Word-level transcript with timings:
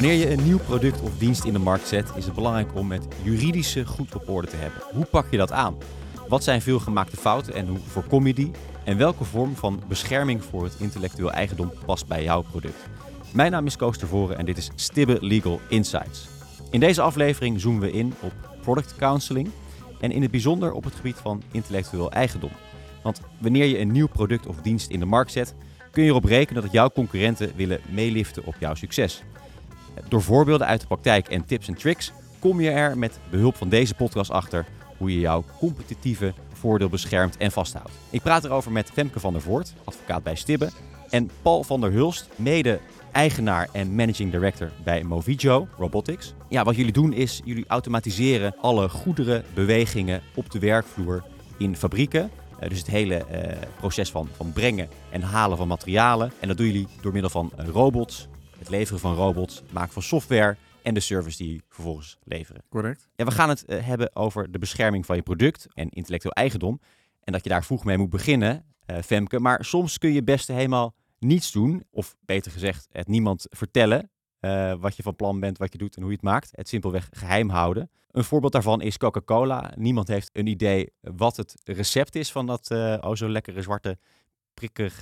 Wanneer 0.00 0.18
je 0.18 0.30
een 0.30 0.44
nieuw 0.44 0.58
product 0.58 1.00
of 1.00 1.18
dienst 1.18 1.44
in 1.44 1.52
de 1.52 1.58
markt 1.58 1.88
zet, 1.88 2.12
is 2.16 2.24
het 2.24 2.34
belangrijk 2.34 2.74
om 2.74 2.92
het 2.92 3.06
juridische 3.22 3.86
goed 3.86 4.14
op 4.14 4.28
orde 4.28 4.48
te 4.48 4.56
hebben. 4.56 4.82
Hoe 4.92 5.04
pak 5.04 5.30
je 5.30 5.36
dat 5.36 5.52
aan? 5.52 5.76
Wat 6.28 6.44
zijn 6.44 6.62
veelgemaakte 6.62 7.16
fouten 7.16 7.54
en 7.54 7.66
hoe 7.66 7.78
voorkom 7.86 8.26
je 8.26 8.34
die? 8.34 8.50
En 8.84 8.96
welke 8.96 9.24
vorm 9.24 9.56
van 9.56 9.82
bescherming 9.88 10.44
voor 10.44 10.64
het 10.64 10.74
intellectueel 10.78 11.32
eigendom 11.32 11.72
past 11.86 12.06
bij 12.06 12.22
jouw 12.22 12.42
product? 12.42 12.88
Mijn 13.32 13.50
naam 13.50 13.66
is 13.66 13.76
Koos 13.76 13.98
Tervoren 13.98 14.38
en 14.38 14.44
dit 14.44 14.56
is 14.58 14.70
Stibbe 14.74 15.18
Legal 15.20 15.60
Insights. 15.68 16.28
In 16.70 16.80
deze 16.80 17.02
aflevering 17.02 17.60
zoomen 17.60 17.80
we 17.80 17.92
in 17.92 18.14
op 18.20 18.32
product 18.62 18.96
counseling 18.96 19.50
en 20.00 20.10
in 20.10 20.22
het 20.22 20.30
bijzonder 20.30 20.72
op 20.72 20.84
het 20.84 20.94
gebied 20.94 21.16
van 21.16 21.42
intellectueel 21.50 22.10
eigendom. 22.10 22.52
Want 23.02 23.20
wanneer 23.38 23.66
je 23.66 23.78
een 23.78 23.92
nieuw 23.92 24.08
product 24.08 24.46
of 24.46 24.56
dienst 24.56 24.90
in 24.90 25.00
de 25.00 25.06
markt 25.06 25.32
zet, 25.32 25.54
kun 25.90 26.02
je 26.02 26.08
erop 26.08 26.24
rekenen 26.24 26.62
dat 26.62 26.72
jouw 26.72 26.90
concurrenten 26.90 27.52
willen 27.56 27.80
meeliften 27.90 28.44
op 28.44 28.54
jouw 28.58 28.74
succes. 28.74 29.22
Door 30.08 30.22
voorbeelden 30.22 30.66
uit 30.66 30.80
de 30.80 30.86
praktijk 30.86 31.28
en 31.28 31.44
tips 31.44 31.68
en 31.68 31.74
tricks 31.74 32.12
kom 32.38 32.60
je 32.60 32.70
er 32.70 32.98
met 32.98 33.18
behulp 33.30 33.56
van 33.56 33.68
deze 33.68 33.94
podcast 33.94 34.30
achter 34.30 34.66
hoe 34.96 35.12
je 35.14 35.20
jouw 35.20 35.44
competitieve 35.58 36.32
voordeel 36.52 36.88
beschermt 36.88 37.36
en 37.36 37.52
vasthoudt. 37.52 37.90
Ik 38.10 38.22
praat 38.22 38.44
erover 38.44 38.72
met 38.72 38.90
Femke 38.90 39.20
van 39.20 39.32
der 39.32 39.42
Voort, 39.42 39.74
advocaat 39.84 40.22
bij 40.22 40.34
Stibbe, 40.34 40.70
en 41.10 41.30
Paul 41.42 41.64
van 41.64 41.80
der 41.80 41.92
Hulst, 41.92 42.28
mede 42.36 42.80
eigenaar 43.12 43.68
en 43.72 43.94
managing 43.94 44.30
director 44.30 44.70
bij 44.84 45.02
Movijo 45.02 45.68
Robotics. 45.78 46.34
Ja, 46.48 46.64
wat 46.64 46.76
jullie 46.76 46.92
doen 46.92 47.12
is 47.12 47.40
jullie 47.44 47.64
automatiseren 47.68 48.54
alle 48.60 48.88
goederen, 48.88 49.44
bewegingen 49.54 50.22
op 50.34 50.50
de 50.50 50.58
werkvloer 50.58 51.22
in 51.58 51.76
fabrieken. 51.76 52.30
Uh, 52.62 52.68
dus 52.68 52.78
het 52.78 52.86
hele 52.86 53.24
uh, 53.32 53.40
proces 53.78 54.10
van, 54.10 54.28
van 54.36 54.52
brengen 54.52 54.88
en 55.10 55.22
halen 55.22 55.56
van 55.56 55.68
materialen. 55.68 56.32
En 56.40 56.48
dat 56.48 56.56
doen 56.56 56.66
jullie 56.66 56.86
door 57.00 57.12
middel 57.12 57.30
van 57.30 57.50
robots, 57.56 58.28
het 58.60 58.68
leveren 58.68 59.00
van 59.00 59.14
robots, 59.14 59.56
het 59.56 59.72
maken 59.72 59.92
van 59.92 60.02
software 60.02 60.56
en 60.82 60.94
de 60.94 61.00
service 61.00 61.36
die 61.36 61.52
je 61.52 61.62
vervolgens 61.68 62.18
leveren. 62.24 62.62
Correct. 62.68 63.08
Ja, 63.16 63.24
we 63.24 63.30
gaan 63.30 63.48
het 63.48 63.64
hebben 63.66 64.16
over 64.16 64.52
de 64.52 64.58
bescherming 64.58 65.06
van 65.06 65.16
je 65.16 65.22
product 65.22 65.66
en 65.74 65.88
intellectueel 65.88 66.34
eigendom. 66.34 66.80
En 67.20 67.32
dat 67.32 67.42
je 67.44 67.50
daar 67.50 67.64
vroeg 67.64 67.84
mee 67.84 67.98
moet 67.98 68.10
beginnen, 68.10 68.64
Femke. 69.04 69.40
Maar 69.40 69.64
soms 69.64 69.98
kun 69.98 70.12
je 70.12 70.22
best 70.22 70.48
helemaal 70.48 70.94
niets 71.18 71.52
doen, 71.52 71.84
of 71.90 72.16
beter 72.24 72.52
gezegd, 72.52 72.88
het 72.90 73.08
niemand 73.08 73.46
vertellen 73.50 74.10
uh, 74.40 74.74
wat 74.78 74.96
je 74.96 75.02
van 75.02 75.16
plan 75.16 75.40
bent, 75.40 75.58
wat 75.58 75.72
je 75.72 75.78
doet 75.78 75.96
en 75.96 76.02
hoe 76.02 76.10
je 76.10 76.16
het 76.16 76.26
maakt. 76.26 76.50
Het 76.52 76.68
simpelweg 76.68 77.08
geheim 77.10 77.48
houden. 77.48 77.90
Een 78.10 78.24
voorbeeld 78.24 78.52
daarvan 78.52 78.82
is 78.82 78.96
Coca-Cola. 78.96 79.72
Niemand 79.76 80.08
heeft 80.08 80.30
een 80.32 80.46
idee 80.46 80.92
wat 81.00 81.36
het 81.36 81.54
recept 81.64 82.14
is 82.14 82.32
van 82.32 82.46
dat 82.46 82.70
oh 83.00 83.14
zo 83.14 83.28
lekkere 83.28 83.62
zwarte 83.62 83.98
prikkig 84.54 84.98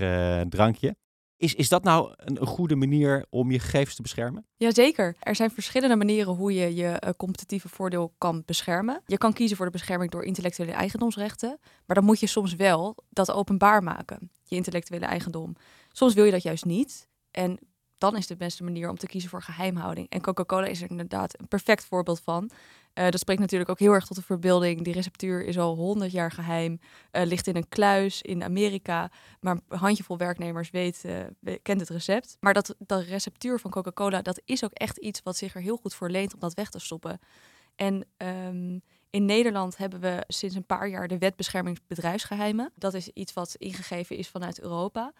drankje. 0.48 0.96
Is, 1.38 1.54
is 1.54 1.68
dat 1.68 1.84
nou 1.84 2.14
een, 2.16 2.46
goede 2.46 2.76
manier 2.76 3.26
om 3.30 3.50
je 3.50 3.58
gegevens 3.58 3.94
te 3.94 4.02
beschermen? 4.02 4.46
Jazeker. 4.56 5.16
Er 5.20 5.34
zijn 5.34 5.50
verschillende 5.50 5.96
manieren 5.96 6.34
hoe 6.34 6.52
je 6.52 6.74
je 6.74 7.02
uh, 7.04 7.10
competitieve 7.16 7.68
voordeel 7.68 8.14
kan 8.18 8.42
beschermen. 8.46 9.02
Je 9.06 9.18
kan 9.18 9.32
kiezen 9.32 9.56
voor 9.56 9.66
de 9.66 9.72
bescherming 9.72 10.10
door 10.10 10.24
intellectuele 10.24 10.72
eigendomsrechten. 10.72 11.58
Maar 11.86 11.96
dan 11.96 12.04
moet 12.04 12.20
je 12.20 12.26
soms 12.26 12.54
wel 12.54 12.96
dat 13.08 13.30
openbaar 13.30 13.82
maken, 13.82 14.30
je 14.44 14.56
intellectuele 14.56 15.06
eigendom. 15.06 15.56
Soms 15.92 16.14
wil 16.14 16.24
je 16.24 16.30
dat 16.30 16.42
juist 16.42 16.64
niet. 16.64 17.08
En 17.30 17.58
dan 17.98 18.16
is 18.16 18.26
de 18.26 18.36
beste 18.36 18.64
manier 18.64 18.88
om 18.88 18.98
te 18.98 19.06
kiezen 19.06 19.30
voor 19.30 19.42
geheimhouding. 19.42 20.08
En 20.08 20.20
Coca-Cola 20.20 20.66
is 20.66 20.82
er 20.82 20.90
inderdaad 20.90 21.40
een 21.40 21.48
perfect 21.48 21.84
voorbeeld 21.84 22.20
van. 22.20 22.50
Uh, 22.98 23.08
dat 23.08 23.20
spreekt 23.20 23.40
natuurlijk 23.40 23.70
ook 23.70 23.78
heel 23.78 23.92
erg 23.92 24.06
tot 24.06 24.16
de 24.16 24.22
verbeelding. 24.22 24.82
Die 24.82 24.92
receptuur 24.92 25.44
is 25.44 25.58
al 25.58 25.74
100 25.74 26.12
jaar 26.12 26.30
geheim, 26.30 26.80
uh, 27.12 27.22
ligt 27.24 27.46
in 27.46 27.56
een 27.56 27.68
kluis 27.68 28.22
in 28.22 28.44
Amerika. 28.44 29.10
Maar 29.40 29.60
een 29.68 29.78
handjevol 29.78 30.18
werknemers 30.18 30.70
weet, 30.70 31.04
kent 31.62 31.80
het 31.80 31.88
recept. 31.88 32.36
Maar 32.40 32.54
dat, 32.54 32.74
dat 32.78 33.02
receptuur 33.02 33.58
van 33.58 33.70
Coca-Cola, 33.70 34.22
dat 34.22 34.40
is 34.44 34.64
ook 34.64 34.72
echt 34.72 34.96
iets 34.96 35.20
wat 35.22 35.36
zich 35.36 35.54
er 35.54 35.60
heel 35.60 35.76
goed 35.76 35.94
voor 35.94 36.10
leent 36.10 36.34
om 36.34 36.40
dat 36.40 36.54
weg 36.54 36.70
te 36.70 36.78
stoppen. 36.78 37.20
En 37.76 38.04
um, 38.16 38.82
in 39.10 39.24
Nederland 39.24 39.76
hebben 39.76 40.00
we 40.00 40.24
sinds 40.28 40.54
een 40.54 40.66
paar 40.66 40.88
jaar 40.88 41.08
de 41.08 41.18
wet 41.18 41.36
bescherming 41.36 41.78
bedrijfsgeheimen. 41.86 42.72
Dat 42.74 42.94
is 42.94 43.08
iets 43.08 43.32
wat 43.32 43.54
ingegeven 43.54 44.16
is 44.16 44.28
vanuit 44.28 44.60
Europa. 44.60 45.12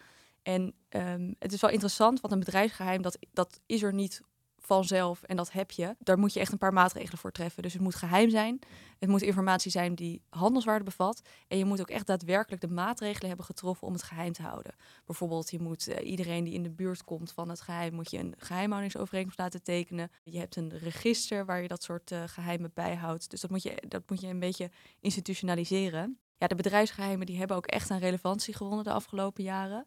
En 0.43 0.75
um, 0.89 1.34
het 1.39 1.53
is 1.53 1.60
wel 1.60 1.71
interessant, 1.71 2.21
want 2.21 2.33
een 2.33 2.39
bedrijfsgeheim, 2.39 3.03
dat, 3.03 3.19
dat 3.33 3.60
is 3.66 3.83
er 3.83 3.95
niet 3.95 4.21
vanzelf 4.69 5.23
en 5.23 5.37
dat 5.37 5.53
heb 5.53 5.71
je. 5.71 5.97
Daar 5.99 6.19
moet 6.19 6.33
je 6.33 6.41
echt 6.41 6.53
een 6.53 6.59
paar 6.59 6.73
maatregelen 6.73 7.19
voor 7.19 7.33
treffen. 7.33 7.62
Dus 7.62 7.73
het 7.73 7.83
moet 7.83 7.95
geheim 7.95 8.31
zijn. 8.31 8.59
Het 8.99 9.09
moet 9.09 9.23
informatie 9.23 9.71
zijn 9.71 9.95
die 9.95 10.23
handelswaarde 10.29 10.84
bevat. 10.84 11.23
En 11.49 11.59
je 11.59 11.65
moet 11.65 11.81
ook 11.81 11.91
echt 11.91 12.06
daadwerkelijk 12.06 12.61
de 12.62 12.69
maatregelen 12.69 13.28
hebben 13.28 13.47
getroffen 13.47 13.87
om 13.87 13.93
het 13.93 14.03
geheim 14.03 14.33
te 14.33 14.43
houden. 14.43 14.75
Bijvoorbeeld, 15.07 15.51
je 15.51 15.61
moet 15.61 15.89
uh, 15.89 16.11
iedereen 16.11 16.45
die 16.45 16.55
in 16.55 16.62
de 16.62 16.71
buurt 16.71 17.05
komt 17.05 17.33
van 17.33 17.49
het 17.49 17.61
geheim, 17.61 17.95
moet 17.95 18.11
je 18.11 18.19
een 18.19 18.34
geheimhoudingsovereenkomst 18.39 19.39
laten 19.39 19.62
tekenen. 19.62 20.11
Je 20.25 20.39
hebt 20.39 20.57
een 20.57 20.78
register 20.78 21.45
waar 21.45 21.62
je 21.62 21.69
dat 21.69 21.83
soort 21.83 22.11
uh, 22.11 22.23
geheimen 22.27 22.71
bijhoudt. 22.75 23.31
Dus 23.31 23.41
dat 23.41 23.51
moet, 23.51 23.62
je, 23.62 23.83
dat 23.89 24.03
moet 24.07 24.21
je 24.21 24.27
een 24.27 24.41
beetje 24.41 24.71
institutionaliseren. 25.01 26.19
Ja, 26.39 26.47
de 26.47 26.55
bedrijfsgeheimen 26.55 27.27
die 27.27 27.39
hebben 27.39 27.57
ook 27.57 27.67
echt 27.67 27.91
een 27.91 27.99
relevantie 27.99 28.55
gewonnen 28.55 28.84
de 28.84 28.93
afgelopen 28.93 29.45
jaren. 29.45 29.87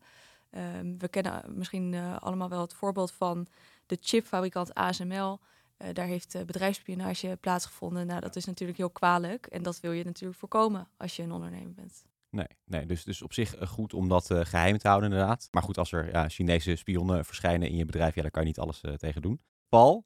Um, 0.58 1.00
we 1.00 1.08
kennen 1.08 1.44
misschien 1.48 1.94
uh, 1.94 2.18
allemaal 2.18 2.50
wel 2.50 2.62
het 2.62 2.74
voorbeeld 2.74 3.12
van 3.12 3.48
de 3.92 3.98
chipfabrikant 4.02 4.74
ASML. 4.74 5.40
Uh, 5.78 5.88
daar 5.94 6.06
heeft 6.06 6.36
uh, 6.36 6.42
bedrijfsspionage 6.42 7.38
plaatsgevonden. 7.42 8.08
Nou, 8.08 8.22
dat 8.22 8.36
is 8.36 8.46
natuurlijk 8.46 8.78
heel 8.78 8.90
kwalijk. 8.90 9.46
En 9.46 9.64
dat 9.64 9.80
wil 9.80 9.92
je 9.92 10.04
natuurlijk 10.04 10.40
voorkomen 10.40 10.88
als 10.98 11.16
je 11.16 11.24
een 11.24 11.32
ondernemer 11.32 11.74
bent. 11.74 12.06
Nee, 12.30 12.48
nee 12.66 12.86
dus, 12.86 13.04
dus 13.04 13.22
op 13.22 13.34
zich 13.34 13.56
goed 13.68 13.94
om 13.94 14.08
dat 14.08 14.26
geheim 14.34 14.78
te 14.78 14.88
houden, 14.88 15.12
inderdaad. 15.12 15.48
Maar 15.52 15.64
goed, 15.64 15.78
als 15.78 15.92
er 15.92 16.12
ja, 16.12 16.30
Chinese 16.30 16.76
spionnen 16.76 17.26
verschijnen 17.26 17.70
in 17.70 17.76
je 17.76 17.86
bedrijf, 17.86 18.16
ja, 18.16 18.22
daar 18.22 18.32
kan 18.32 18.42
je 18.42 18.48
niet 18.48 18.60
alles 18.60 18.82
tegen 18.98 19.22
doen. 19.22 19.42
Paul, 19.70 20.06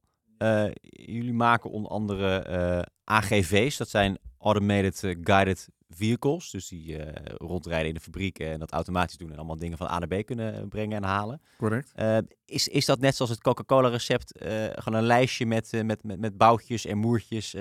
jullie 0.90 1.34
maken 1.34 1.69
onder 1.69 1.91
andere 1.91 2.88
AGV's, 3.03 3.78
dat 3.78 3.90
zijn 3.90 4.17
Automated 4.38 5.17
Guided 5.22 5.69
vehicles. 5.90 6.50
Dus 6.50 6.68
die 6.68 6.97
uh, 6.97 7.06
rondrijden 7.38 7.88
in 7.88 7.94
de 7.94 8.00
fabriek 8.00 8.40
en 8.40 8.59
dat 8.59 8.72
automatisch 8.72 9.18
doen 9.18 9.31
en 9.31 9.38
allemaal 9.38 9.57
dingen 9.57 9.78
van 9.78 9.88
A 9.88 10.00
naar 10.00 10.22
B 10.22 10.25
kunnen 10.25 10.68
brengen 10.68 10.97
en 10.97 11.03
halen. 11.03 11.41
Correct. 11.57 11.94
Uh, 12.00 12.18
is, 12.46 12.68
is 12.68 12.85
dat 12.85 13.00
net 13.00 13.16
zoals 13.16 13.31
het 13.31 13.41
Coca-Cola 13.41 13.90
recept, 13.90 14.41
uh, 14.41 14.50
gewoon 14.73 15.00
een 15.00 15.06
lijstje 15.06 15.46
met, 15.46 15.72
met, 15.84 16.03
met, 16.03 16.19
met 16.19 16.38
boutjes 16.38 16.85
en 16.85 16.97
moertjes 16.97 17.56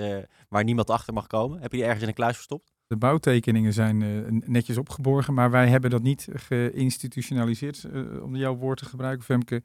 waar 0.49 0.63
niemand 0.63 0.89
achter 0.89 1.13
mag 1.13 1.27
komen? 1.27 1.61
Heb 1.61 1.71
je 1.71 1.77
die 1.77 1.85
ergens 1.85 2.03
in 2.03 2.09
een 2.09 2.15
kluis 2.15 2.35
verstopt? 2.35 2.73
De 2.87 2.97
bouwtekeningen 2.97 3.73
zijn 3.73 3.97
netjes 4.45 4.77
opgeborgen, 4.77 5.33
maar 5.33 5.51
wij 5.51 5.67
hebben 5.67 5.89
dat 5.89 6.01
niet 6.01 6.27
geïnstitutionaliseerd, 6.33 7.87
om 8.21 8.35
jouw 8.35 8.55
woord 8.55 8.77
te 8.77 8.85
gebruiken, 8.85 9.25
Femke. 9.25 9.63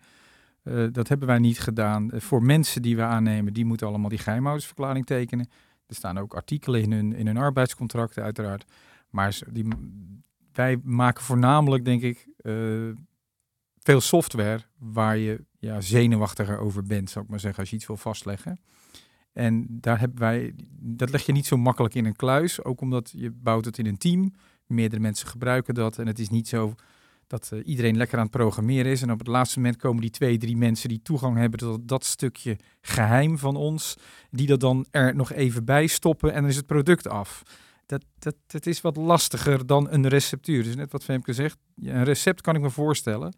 dat 0.93 1.09
hebben 1.09 1.29
wij 1.29 1.39
niet 1.39 1.61
gedaan. 1.61 2.11
voor 2.15 2.43
mensen 2.43 2.83
die 2.83 2.97
we 2.97 3.03
aannemen, 3.03 3.53
die 3.53 3.65
moeten 3.65 3.87
allemaal 3.87 4.09
die 4.09 4.19
geheimhoudersverklaring 4.19 5.07
tekenen. 5.07 5.49
Er 5.91 5.97
staan 5.97 6.19
ook 6.19 6.35
artikelen 6.35 6.83
in 6.83 6.93
hun, 6.93 7.15
in 7.15 7.27
hun 7.27 7.37
arbeidscontracten 7.37 8.23
uiteraard. 8.23 8.65
Maar 9.11 9.39
die, 9.51 9.69
wij 10.53 10.81
maken 10.83 11.25
voornamelijk, 11.25 11.85
denk 11.85 12.03
ik, 12.03 12.29
uh, 12.43 12.91
veel 13.79 14.01
software 14.01 14.63
waar 14.79 15.17
je 15.17 15.45
ja, 15.59 15.81
zenuwachtiger 15.81 16.59
over 16.59 16.85
bent, 16.85 17.11
zou 17.11 17.25
ik 17.25 17.31
maar 17.31 17.41
zeggen, 17.41 17.61
als 17.61 17.71
je 17.71 17.77
iets 17.77 17.87
wil 17.87 17.97
vastleggen. 17.97 18.61
En 19.33 19.67
daar 19.69 19.99
hebben 19.99 20.19
wij, 20.19 20.55
dat 20.81 21.11
leg 21.11 21.27
je 21.27 21.33
niet 21.33 21.47
zo 21.47 21.57
makkelijk 21.57 21.95
in 21.95 22.05
een 22.05 22.17
kluis, 22.17 22.65
ook 22.65 22.81
omdat 22.81 23.13
je 23.17 23.31
bouwt 23.31 23.65
het 23.65 23.79
in 23.79 23.87
een 23.87 23.99
team. 23.99 24.35
Meerdere 24.67 25.01
mensen 25.01 25.29
gebruiken 25.29 25.75
dat 25.75 25.99
en 25.99 26.07
het 26.07 26.19
is 26.19 26.29
niet 26.29 26.49
zo 26.49 26.75
dat 27.31 27.51
uh, 27.55 27.61
iedereen 27.65 27.97
lekker 27.97 28.19
aan 28.19 28.23
het 28.23 28.33
programmeren 28.33 28.93
is. 28.93 29.03
En 29.03 29.11
op 29.11 29.19
het 29.19 29.29
laatste 29.29 29.59
moment 29.59 29.77
komen 29.77 30.01
die 30.01 30.11
twee, 30.11 30.39
drie 30.39 30.57
mensen 30.57 30.89
die 30.89 31.03
toegang 31.03 31.37
hebben 31.37 31.59
tot 31.59 31.89
dat 31.89 32.05
stukje 32.05 32.57
geheim 32.81 33.39
van 33.39 33.57
ons, 33.57 33.97
die 34.31 34.47
dat 34.47 34.61
dan 34.61 34.87
er 34.91 35.15
nog 35.15 35.33
even 35.33 35.65
bij 35.65 35.87
stoppen 35.87 36.33
en 36.33 36.41
dan 36.41 36.51
is 36.51 36.57
het 36.57 36.67
product 36.67 37.09
af. 37.09 37.43
Dat, 37.87 38.05
dat, 38.19 38.35
dat 38.47 38.67
is 38.67 38.81
wat 38.81 38.97
lastiger 38.97 39.67
dan 39.67 39.91
een 39.91 40.09
receptuur. 40.09 40.63
Dus 40.63 40.77
net 40.77 40.93
wat 40.93 41.05
Femke 41.05 41.33
zegt, 41.33 41.59
een 41.83 42.05
recept 42.05 42.41
kan 42.41 42.55
ik 42.55 42.61
me 42.61 42.71
voorstellen. 42.71 43.35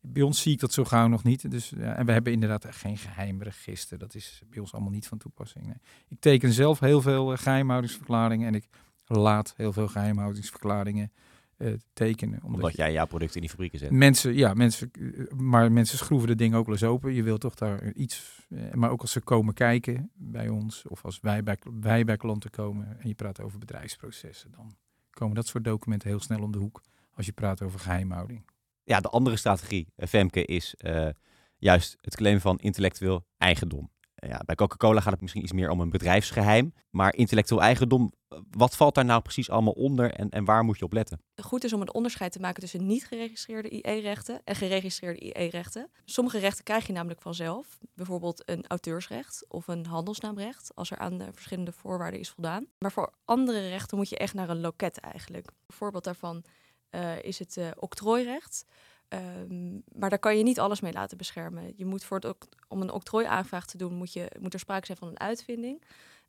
Bij 0.00 0.22
ons 0.22 0.42
zie 0.42 0.52
ik 0.52 0.60
dat 0.60 0.72
zo 0.72 0.84
gauw 0.84 1.06
nog 1.06 1.24
niet. 1.24 1.50
Dus, 1.50 1.72
ja, 1.76 1.94
en 1.94 2.06
we 2.06 2.12
hebben 2.12 2.32
inderdaad 2.32 2.66
geen 2.70 2.96
geheim 2.96 3.42
register. 3.42 3.98
Dat 3.98 4.14
is 4.14 4.42
bij 4.50 4.60
ons 4.60 4.72
allemaal 4.72 4.92
niet 4.92 5.06
van 5.06 5.18
toepassing. 5.18 5.64
Nee. 5.64 5.74
Ik 6.08 6.20
teken 6.20 6.52
zelf 6.52 6.80
heel 6.80 7.02
veel 7.02 7.32
uh, 7.32 7.38
geheimhoudingsverklaringen 7.38 8.46
en 8.46 8.54
ik 8.54 8.68
laat 9.06 9.54
heel 9.56 9.72
veel 9.72 9.88
geheimhoudingsverklaringen 9.88 11.12
uh, 11.58 11.74
tekenen. 11.92 12.42
Omdat, 12.42 12.60
omdat 12.60 12.76
jij 12.76 12.92
jouw 12.92 13.06
product 13.06 13.34
in 13.34 13.40
die 13.40 13.50
fabrieken 13.50 13.78
zet. 13.78 13.90
Mensen, 13.90 14.34
ja, 14.34 14.54
mensen, 14.54 14.90
maar 15.36 15.72
mensen 15.72 15.98
schroeven 15.98 16.28
de 16.28 16.34
dingen 16.34 16.58
ook 16.58 16.66
wel 16.66 16.74
eens 16.74 16.84
open. 16.84 17.14
Je 17.14 17.22
wilt 17.22 17.40
toch 17.40 17.54
daar 17.54 17.92
iets, 17.92 18.46
uh, 18.48 18.72
maar 18.72 18.90
ook 18.90 19.00
als 19.00 19.12
ze 19.12 19.20
komen 19.20 19.54
kijken 19.54 20.10
bij 20.14 20.48
ons, 20.48 20.86
of 20.86 21.04
als 21.04 21.20
wij 21.20 21.42
bij, 21.42 21.58
wij 21.80 22.04
bij 22.04 22.16
klanten 22.16 22.50
komen 22.50 23.00
en 23.00 23.08
je 23.08 23.14
praat 23.14 23.40
over 23.40 23.58
bedrijfsprocessen, 23.58 24.50
dan 24.50 24.76
komen 25.10 25.34
dat 25.34 25.46
soort 25.46 25.64
documenten 25.64 26.08
heel 26.08 26.20
snel 26.20 26.42
om 26.42 26.52
de 26.52 26.58
hoek 26.58 26.82
als 27.14 27.26
je 27.26 27.32
praat 27.32 27.62
over 27.62 27.80
geheimhouding. 27.80 28.50
Ja, 28.84 29.00
de 29.00 29.08
andere 29.08 29.36
strategie, 29.36 29.92
Femke, 29.96 30.44
is 30.44 30.74
uh, 30.78 31.08
juist 31.56 31.96
het 32.00 32.16
claimen 32.16 32.42
van 32.42 32.58
intellectueel 32.58 33.26
eigendom. 33.38 33.90
Ja, 34.26 34.42
bij 34.44 34.54
Coca-Cola 34.54 35.00
gaat 35.00 35.12
het 35.12 35.20
misschien 35.20 35.42
iets 35.42 35.52
meer 35.52 35.70
om 35.70 35.80
een 35.80 35.90
bedrijfsgeheim. 35.90 36.74
Maar 36.90 37.14
intellectueel 37.14 37.62
eigendom, 37.62 38.12
wat 38.50 38.76
valt 38.76 38.94
daar 38.94 39.04
nou 39.04 39.22
precies 39.22 39.50
allemaal 39.50 39.72
onder 39.72 40.12
en, 40.12 40.30
en 40.30 40.44
waar 40.44 40.64
moet 40.64 40.78
je 40.78 40.84
op 40.84 40.92
letten? 40.92 41.20
Goed 41.42 41.64
is 41.64 41.72
om 41.72 41.80
een 41.80 41.94
onderscheid 41.94 42.32
te 42.32 42.40
maken 42.40 42.60
tussen 42.60 42.86
niet 42.86 43.06
geregistreerde 43.06 43.70
IE-rechten 43.70 44.40
en 44.44 44.54
geregistreerde 44.54 45.20
IE-rechten. 45.20 45.90
Sommige 46.04 46.38
rechten 46.38 46.64
krijg 46.64 46.86
je 46.86 46.92
namelijk 46.92 47.22
vanzelf. 47.22 47.78
Bijvoorbeeld 47.94 48.42
een 48.50 48.64
auteursrecht 48.66 49.44
of 49.48 49.68
een 49.68 49.86
handelsnaamrecht, 49.86 50.74
als 50.74 50.90
er 50.90 50.98
aan 50.98 51.18
de 51.18 51.32
verschillende 51.32 51.72
voorwaarden 51.72 52.20
is 52.20 52.30
voldaan. 52.30 52.66
Maar 52.78 52.92
voor 52.92 53.12
andere 53.24 53.68
rechten 53.68 53.96
moet 53.96 54.08
je 54.08 54.18
echt 54.18 54.34
naar 54.34 54.48
een 54.48 54.60
loket 54.60 54.98
eigenlijk. 55.00 55.46
Een 55.46 55.74
voorbeeld 55.74 56.04
daarvan 56.04 56.44
uh, 56.90 57.22
is 57.22 57.38
het 57.38 57.56
uh, 57.56 57.68
octrooirecht. 57.74 58.64
Um, 59.08 59.82
maar 59.92 60.10
daar 60.10 60.18
kan 60.18 60.36
je 60.36 60.42
niet 60.42 60.60
alles 60.60 60.80
mee 60.80 60.92
laten 60.92 61.16
beschermen. 61.16 61.72
Je 61.76 61.84
moet 61.84 62.04
voor 62.04 62.18
het, 62.18 62.34
om 62.68 62.80
een 62.80 62.90
octrooiaanvraag 62.90 63.66
te 63.66 63.76
doen, 63.76 63.94
moet, 63.94 64.12
je, 64.12 64.30
moet 64.40 64.54
er 64.54 64.60
sprake 64.60 64.86
zijn 64.86 64.98
van 64.98 65.08
een 65.08 65.20
uitvinding, 65.20 65.82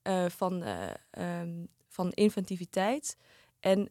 uh, 0.03 0.25
van, 0.25 0.63
um, 1.17 1.67
van 1.87 2.11
inventiviteit. 2.11 3.17
En 3.59 3.89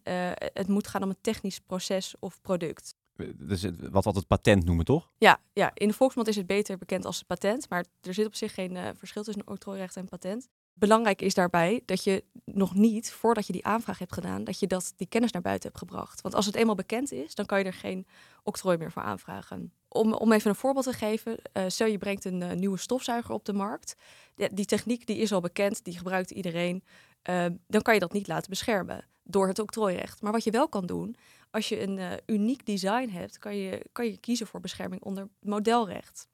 het 0.53 0.69
moet 0.69 0.87
gaan 0.87 1.03
om 1.03 1.09
een 1.09 1.21
technisch 1.21 1.61
proces 1.61 2.15
of 2.19 2.41
product. 2.41 2.95
Dus 3.37 3.67
wat 3.91 4.07
altijd 4.07 4.27
patent 4.27 4.65
noemen, 4.65 4.85
toch? 4.85 5.11
Ja, 5.19 5.41
ja, 5.53 5.71
in 5.75 5.89
de 5.89 5.95
volksmond 5.95 6.29
is 6.29 6.37
het 6.37 6.47
beter 6.47 6.79
bekend 6.79 7.05
als 7.05 7.23
patent. 7.23 7.69
Maar 7.69 7.85
er 8.01 8.15
zit 8.15 8.27
op 8.27 8.35
zich 8.35 8.55
geen 8.55 8.97
verschil 8.97 9.23
tussen 9.23 9.49
octrooirecht 9.49 9.97
en 9.97 10.09
patent 10.09 10.49
belangrijk 10.79 11.23
is 11.23 11.35
daarbij 11.35 11.83
dat 11.85 12.05
je 12.05 12.25
nog 12.45 12.75
niet, 12.75 13.13
voordat 13.13 13.47
je 13.47 13.53
die 13.53 13.65
aanvraag 13.65 13.99
hebt 13.99 14.13
gedaan, 14.13 14.45
dat 14.45 14.59
je 14.59 14.67
dat, 14.67 14.93
die 14.97 15.07
kennis 15.07 15.33
naar 15.33 15.43
buiten 15.43 15.69
hebt 15.69 15.81
gebracht. 15.81 16.21
Want 16.21 16.35
als 16.35 16.47
het 16.47 16.55
eenmaal 16.55 16.75
bekend 16.75 17.13
is, 17.13 17.35
dan 17.35 17.47
kan 17.47 17.59
je 17.59 17.65
er 17.65 17.73
geen 17.73 18.07
octrooi 18.43 18.77
meer 18.77 18.93
voor 18.93 19.03
aanvragen. 19.03 19.73
Om, 19.89 20.13
om 20.13 20.33
even 20.33 20.51
een 20.51 20.57
voorbeeld 20.57 20.85
te 20.85 20.93
geven, 20.93 21.39
uh, 21.53 21.65
stel 21.67 21.87
je 21.87 21.99
brengt 21.99 22.25
een 22.25 22.41
uh, 22.41 22.53
nieuwe 22.53 22.79
stofzuiger 22.79 23.35
op 23.35 23.45
de 23.45 23.53
markt. 23.53 23.95
Die, 24.35 24.55
die, 24.55 24.65
techniek 24.65 25.07
die 25.07 25.17
is 25.17 25.33
al 25.33 25.41
bekend, 25.41 25.85
die 25.85 25.97
gebruikt 25.97 26.31
iedereen. 26.31 26.85
Uh, 27.31 27.47
dan 27.67 27.83
kan 27.83 27.95
je 27.95 28.01
dat 28.01 28.13
niet 28.13 28.29
laten 28.29 28.51
beschermen 28.51 29.05
door 29.23 29.49
het 29.49 29.59
octrooirecht. 29.59 30.23
Maar 30.23 30.33
wat 30.33 30.45
je 30.45 30.51
wel 30.51 30.69
kan 30.69 30.87
doen, 30.87 31.17
als 31.51 31.69
je 31.69 31.83
een 31.83 32.21
uniek 32.27 32.67
design 32.67 33.09
hebt, 33.09 33.39
kan 33.39 33.57
je, 33.57 33.87
kan 33.93 34.07
je 34.07 34.19
kiezen 34.19 34.47
voor 34.47 34.61
bescherming 34.61 35.03
onder 35.03 35.29
modelrecht. 35.41 36.29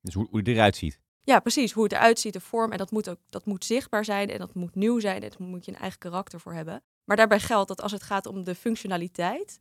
Dus 0.00 0.14
hoe, 0.14 0.26
hoe 0.30 0.38
het 0.38 0.48
eruit 0.48 0.76
ziet? 0.76 1.00
Ja, 1.24 1.40
precies. 1.40 1.72
Hoe 1.72 1.84
het 1.84 1.92
eruit 1.92 2.18
ziet, 2.18 2.32
de 2.32 2.40
vorm. 2.40 2.72
En 2.72 2.78
dat 2.78 2.90
moet 2.90 3.08
ook 3.08 3.18
dat 3.28 3.44
moet 3.44 3.64
zichtbaar 3.64 4.04
zijn 4.04 4.30
en 4.30 4.38
dat 4.38 4.54
moet 4.54 4.74
nieuw 4.74 5.00
zijn. 5.00 5.22
En 5.22 5.30
daar 5.30 5.48
moet 5.48 5.64
je 5.64 5.72
een 5.72 5.78
eigen 5.78 5.98
karakter 5.98 6.40
voor 6.40 6.52
hebben. 6.52 6.82
Maar 7.04 7.16
daarbij 7.16 7.40
geldt 7.40 7.68
dat 7.68 7.82
als 7.82 7.92
het 7.92 8.02
gaat 8.02 8.26
om 8.26 8.44
de 8.44 8.54
functionaliteit, 8.54 9.58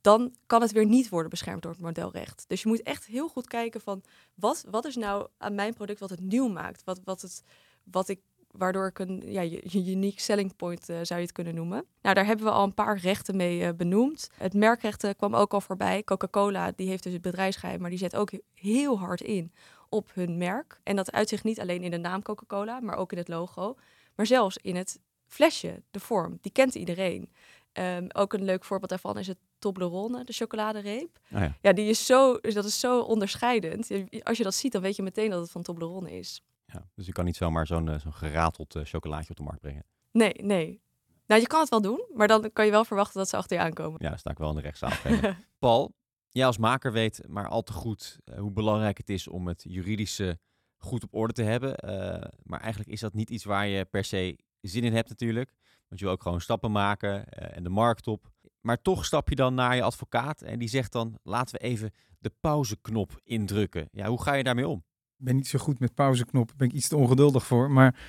dan 0.00 0.34
kan 0.46 0.60
het 0.60 0.72
weer 0.72 0.86
niet 0.86 1.08
worden 1.08 1.30
beschermd 1.30 1.62
door 1.62 1.72
het 1.72 1.80
modelrecht. 1.80 2.44
Dus 2.48 2.62
je 2.62 2.68
moet 2.68 2.82
echt 2.82 3.04
heel 3.06 3.28
goed 3.28 3.46
kijken 3.46 3.80
van 3.80 4.02
wat, 4.34 4.64
wat 4.70 4.84
is 4.84 4.96
nou 4.96 5.28
aan 5.38 5.54
mijn 5.54 5.74
product 5.74 6.00
wat 6.00 6.10
het 6.10 6.20
nieuw 6.20 6.48
maakt? 6.48 6.84
Wat, 6.84 7.00
wat, 7.04 7.22
het, 7.22 7.42
wat 7.84 8.08
ik, 8.08 8.20
waardoor 8.50 8.86
ik 8.86 8.98
een 8.98 9.22
ja, 9.26 9.42
unique 9.72 10.20
selling 10.20 10.56
point 10.56 10.88
uh, 10.88 10.96
zou 11.02 11.20
je 11.20 11.26
het 11.26 11.34
kunnen 11.34 11.54
noemen. 11.54 11.84
Nou, 12.02 12.14
daar 12.14 12.26
hebben 12.26 12.46
we 12.46 12.52
al 12.52 12.64
een 12.64 12.74
paar 12.74 12.98
rechten 12.98 13.36
mee 13.36 13.60
uh, 13.60 13.68
benoemd. 13.76 14.30
Het 14.34 14.54
merkrechten 14.54 15.16
kwam 15.16 15.34
ook 15.34 15.52
al 15.52 15.60
voorbij. 15.60 16.04
Coca-Cola, 16.04 16.72
die 16.76 16.88
heeft 16.88 17.02
dus 17.02 17.12
het 17.12 17.22
bedrijfsgeheim, 17.22 17.80
maar 17.80 17.90
die 17.90 17.98
zet 17.98 18.16
ook 18.16 18.30
heel 18.54 18.98
hard 18.98 19.20
in 19.20 19.52
op 19.90 20.10
hun 20.14 20.38
merk. 20.38 20.80
En 20.82 20.96
dat 20.96 21.12
uitzicht 21.12 21.44
niet 21.44 21.60
alleen 21.60 21.82
in 21.82 21.90
de 21.90 21.98
naam 21.98 22.22
Coca-Cola, 22.22 22.80
maar 22.80 22.96
ook 22.96 23.12
in 23.12 23.18
het 23.18 23.28
logo. 23.28 23.76
Maar 24.14 24.26
zelfs 24.26 24.56
in 24.56 24.76
het 24.76 25.00
flesje, 25.26 25.82
de 25.90 26.00
vorm. 26.00 26.38
Die 26.40 26.52
kent 26.52 26.74
iedereen. 26.74 27.32
Um, 27.72 28.06
ook 28.12 28.32
een 28.32 28.44
leuk 28.44 28.64
voorbeeld 28.64 28.90
daarvan 28.90 29.18
is 29.18 29.26
het 29.26 29.38
Toblerone, 29.58 30.24
de 30.24 30.32
chocoladereep. 30.32 31.18
Oh 31.32 31.40
ja. 31.40 31.56
ja. 31.60 31.72
die 31.72 31.88
is 31.88 32.06
zo, 32.06 32.38
dat 32.40 32.64
is 32.64 32.80
zo 32.80 33.00
onderscheidend. 33.00 33.90
Als 34.22 34.38
je 34.38 34.44
dat 34.44 34.54
ziet, 34.54 34.72
dan 34.72 34.82
weet 34.82 34.96
je 34.96 35.02
meteen 35.02 35.30
dat 35.30 35.40
het 35.40 35.50
van 35.50 35.62
Toblerone 35.62 36.18
is. 36.18 36.42
Ja, 36.66 36.88
dus 36.94 37.06
je 37.06 37.12
kan 37.12 37.24
niet 37.24 37.36
zomaar 37.36 37.66
zo'n 37.66 37.86
uh, 37.86 37.98
zo'n 37.98 38.12
gerateld 38.12 38.74
uh, 38.74 38.84
chocolaatje 38.84 39.30
op 39.30 39.36
de 39.36 39.42
markt 39.42 39.60
brengen. 39.60 39.84
Nee, 40.12 40.32
nee. 40.32 40.80
Nou, 41.26 41.40
je 41.40 41.46
kan 41.46 41.60
het 41.60 41.68
wel 41.68 41.80
doen, 41.80 42.04
maar 42.14 42.28
dan 42.28 42.52
kan 42.52 42.64
je 42.64 42.70
wel 42.70 42.84
verwachten 42.84 43.18
dat 43.18 43.28
ze 43.28 43.36
achter 43.36 43.56
je 43.56 43.62
aankomen. 43.62 43.98
Ja, 44.02 44.08
dan 44.08 44.18
sta 44.18 44.30
ik 44.30 44.38
wel 44.38 44.48
in 44.48 44.54
de 44.54 44.60
rechtszaal. 44.60 44.92
Paul, 45.58 45.92
Jij 46.32 46.46
als 46.46 46.58
maker 46.58 46.92
weet 46.92 47.22
maar 47.28 47.48
al 47.48 47.62
te 47.62 47.72
goed 47.72 48.18
uh, 48.24 48.38
hoe 48.38 48.52
belangrijk 48.52 48.98
het 48.98 49.08
is 49.08 49.28
om 49.28 49.46
het 49.46 49.64
juridische 49.68 50.38
goed 50.76 51.02
op 51.02 51.14
orde 51.14 51.32
te 51.32 51.42
hebben. 51.42 51.70
Uh, 51.84 52.28
maar 52.42 52.60
eigenlijk 52.60 52.90
is 52.90 53.00
dat 53.00 53.14
niet 53.14 53.30
iets 53.30 53.44
waar 53.44 53.66
je 53.66 53.84
per 53.84 54.04
se 54.04 54.38
zin 54.60 54.84
in 54.84 54.94
hebt 54.94 55.08
natuurlijk. 55.08 55.52
Want 55.88 56.00
je 56.00 56.06
wil 56.06 56.14
ook 56.14 56.22
gewoon 56.22 56.40
stappen 56.40 56.72
maken 56.72 57.14
uh, 57.14 57.56
en 57.56 57.62
de 57.62 57.68
markt 57.68 58.06
op. 58.06 58.30
Maar 58.60 58.82
toch 58.82 59.04
stap 59.04 59.28
je 59.28 59.34
dan 59.34 59.54
naar 59.54 59.76
je 59.76 59.82
advocaat 59.82 60.42
en 60.42 60.58
die 60.58 60.68
zegt 60.68 60.92
dan 60.92 61.18
laten 61.22 61.54
we 61.54 61.66
even 61.66 61.92
de 62.18 62.32
pauzeknop 62.40 63.20
indrukken. 63.24 63.88
Ja, 63.92 64.08
hoe 64.08 64.22
ga 64.22 64.34
je 64.34 64.44
daarmee 64.44 64.68
om? 64.68 64.84
Ik 65.16 65.24
ben 65.24 65.36
niet 65.36 65.48
zo 65.48 65.58
goed 65.58 65.78
met 65.78 65.94
pauzeknop, 65.94 66.52
ben 66.56 66.68
ik 66.68 66.74
iets 66.74 66.88
te 66.88 66.96
ongeduldig 66.96 67.46
voor. 67.46 67.70
Maar 67.70 68.00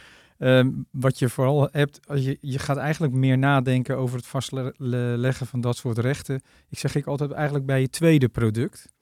Um, 0.43 0.85
wat 0.91 1.19
je 1.19 1.29
vooral 1.29 1.67
hebt, 1.71 1.99
als 2.07 2.23
je, 2.23 2.37
je 2.41 2.59
gaat 2.59 2.77
eigenlijk 2.77 3.13
meer 3.13 3.37
nadenken 3.37 3.97
over 3.97 4.17
het 4.17 4.27
vastleggen 4.27 5.47
van 5.47 5.61
dat 5.61 5.77
soort 5.77 5.97
rechten. 5.97 6.41
Ik 6.69 6.79
zeg 6.79 6.95
ik 6.95 7.05
altijd 7.05 7.31
eigenlijk 7.31 7.65
bij 7.65 7.81
je 7.81 7.89
tweede 7.89 8.29
product. 8.29 8.93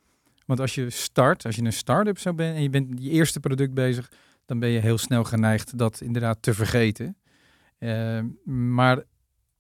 Want 0.46 0.60
als 0.60 0.76
je 0.76 0.90
start, 0.90 1.46
als 1.46 1.56
je 1.56 1.64
een 1.64 1.74
start-up 1.74 2.18
zou 2.18 2.36
zijn 2.38 2.56
en 2.56 2.62
je 2.62 2.70
bent 2.70 3.04
je 3.04 3.10
eerste 3.10 3.40
product 3.40 3.74
bezig, 3.74 4.12
dan 4.46 4.60
ben 4.60 4.70
je 4.70 4.80
heel 4.80 4.98
snel 4.98 5.24
geneigd 5.24 5.78
dat 5.78 6.02
inderdaad 6.02 6.38
te 6.42 6.54
vergeten. 6.54 7.18
Uh, 7.80 8.20
maar 8.44 9.04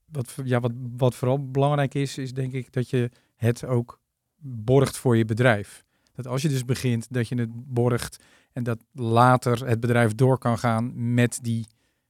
wat, 0.05 0.35
ja, 0.43 0.59
wat, 0.59 0.71
wat 0.97 1.15
vooral 1.15 1.51
belangrijk 1.51 1.93
is, 1.93 2.17
is 2.17 2.33
denk 2.33 2.53
ik 2.53 2.73
dat 2.73 2.89
je 2.89 3.09
het 3.35 3.65
ook 3.65 3.99
borgt 4.41 4.97
voor 4.97 5.17
je 5.17 5.25
bedrijf. 5.25 5.83
Dat 6.13 6.27
als 6.27 6.41
je 6.41 6.49
dus 6.49 6.65
begint, 6.65 7.07
dat 7.09 7.27
je 7.27 7.35
het 7.35 7.49
borgt 7.51 8.23
en 8.59 8.65
dat 8.65 8.85
later 8.93 9.67
het 9.67 9.79
bedrijf 9.79 10.15
door 10.15 10.37
kan 10.37 10.57
gaan 10.57 11.13
met 11.13 11.39
die, 11.41 11.67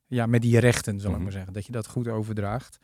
ja, 0.07 0.25
met 0.25 0.41
die 0.41 0.59
rechten, 0.59 0.99
zal 0.99 1.09
ik 1.09 1.15
mhm. 1.15 1.23
maar 1.23 1.33
zeggen. 1.33 1.53
Dat 1.53 1.65
je 1.65 1.71
dat 1.71 1.87
goed 1.87 2.07
overdraagt. 2.07 2.77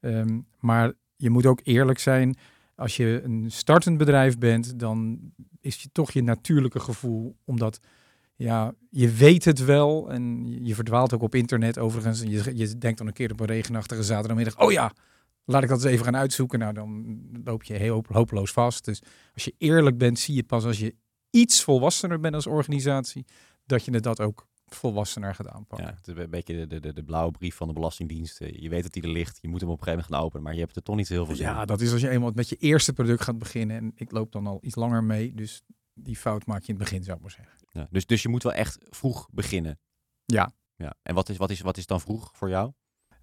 Um, 0.00 0.46
maar 0.60 0.92
je 1.16 1.30
moet 1.30 1.46
ook 1.46 1.60
eerlijk 1.62 1.98
zijn. 1.98 2.36
Als 2.74 2.96
je 2.96 3.20
een 3.24 3.50
startend 3.50 3.98
bedrijf 3.98 4.38
bent, 4.38 4.78
dan 4.78 5.18
is 5.60 5.82
je 5.82 5.88
toch 5.92 6.10
je 6.10 6.22
natuurlijke 6.22 6.80
gevoel. 6.80 7.36
Omdat 7.44 7.80
ja, 8.34 8.74
je 8.90 9.10
weet 9.10 9.44
het 9.44 9.64
wel. 9.64 10.10
En 10.10 10.46
je 10.64 10.74
verdwaalt 10.74 11.14
ook 11.14 11.22
op 11.22 11.34
internet 11.34 11.78
overigens. 11.78 12.20
En 12.20 12.30
je, 12.30 12.56
je 12.56 12.78
denkt 12.78 12.98
dan 12.98 13.06
een 13.06 13.12
keer 13.12 13.32
op 13.32 13.40
een 13.40 13.46
regenachtige 13.46 14.02
zaterdagmiddag. 14.02 14.58
Oh 14.60 14.72
ja, 14.72 14.92
laat 15.44 15.62
ik 15.62 15.68
dat 15.68 15.78
eens 15.78 15.92
even 15.92 16.04
gaan 16.04 16.16
uitzoeken. 16.16 16.58
Nou, 16.58 16.74
dan 16.74 17.20
loop 17.44 17.62
je 17.62 17.74
heel 17.74 18.04
hopeloos 18.08 18.52
vast. 18.52 18.84
Dus 18.84 19.02
als 19.34 19.44
je 19.44 19.54
eerlijk 19.58 19.98
bent, 19.98 20.18
zie 20.18 20.34
je 20.34 20.44
pas 20.44 20.64
als 20.64 20.78
je 20.78 20.94
iets 21.30 21.62
volwassener 21.62 22.20
bent 22.20 22.34
als 22.34 22.46
organisatie, 22.46 23.26
dat 23.66 23.84
je 23.84 24.00
dat 24.00 24.20
ook 24.20 24.46
volwassener 24.66 25.34
gaat 25.34 25.48
aanpakken. 25.48 25.86
Ja, 25.86 25.94
het 25.94 26.08
is 26.08 26.22
een 26.22 26.30
beetje 26.30 26.66
de, 26.66 26.80
de, 26.80 26.92
de 26.92 27.04
blauwe 27.04 27.30
brief 27.30 27.54
van 27.54 27.68
de 27.68 27.74
Belastingdienst. 27.74 28.38
Je 28.38 28.68
weet 28.68 28.82
dat 28.82 28.92
die 28.92 29.02
er 29.02 29.08
ligt, 29.08 29.38
je 29.40 29.48
moet 29.48 29.60
hem 29.60 29.70
op 29.70 29.78
een 29.78 29.84
gegeven 29.84 30.00
moment 30.00 30.14
gaan 30.14 30.26
openen, 30.26 30.42
maar 30.42 30.54
je 30.54 30.60
hebt 30.60 30.76
er 30.76 30.82
toch 30.82 30.96
niet 30.96 31.06
zo 31.06 31.12
heel 31.12 31.26
veel 31.26 31.34
zin 31.34 31.46
Ja, 31.46 31.64
dat 31.64 31.80
is 31.80 31.92
als 31.92 32.00
je 32.00 32.08
eenmaal 32.08 32.30
met 32.34 32.48
je 32.48 32.56
eerste 32.56 32.92
product 32.92 33.22
gaat 33.22 33.38
beginnen. 33.38 33.76
En 33.76 33.92
ik 33.94 34.10
loop 34.10 34.32
dan 34.32 34.46
al 34.46 34.58
iets 34.62 34.74
langer 34.74 35.04
mee, 35.04 35.34
dus 35.34 35.62
die 35.94 36.16
fout 36.16 36.46
maak 36.46 36.62
je 36.62 36.72
in 36.72 36.74
het 36.74 36.84
begin, 36.84 37.02
zou 37.04 37.16
ik 37.16 37.22
maar 37.22 37.32
zeggen. 37.32 37.54
Ja, 37.70 37.88
dus, 37.90 38.06
dus 38.06 38.22
je 38.22 38.28
moet 38.28 38.42
wel 38.42 38.52
echt 38.52 38.78
vroeg 38.90 39.28
beginnen. 39.32 39.80
Ja. 40.24 40.52
ja. 40.76 40.94
En 41.02 41.14
wat 41.14 41.28
is, 41.28 41.36
wat, 41.36 41.50
is, 41.50 41.60
wat 41.60 41.76
is 41.76 41.86
dan 41.86 42.00
vroeg 42.00 42.30
voor 42.34 42.48
jou? 42.48 42.72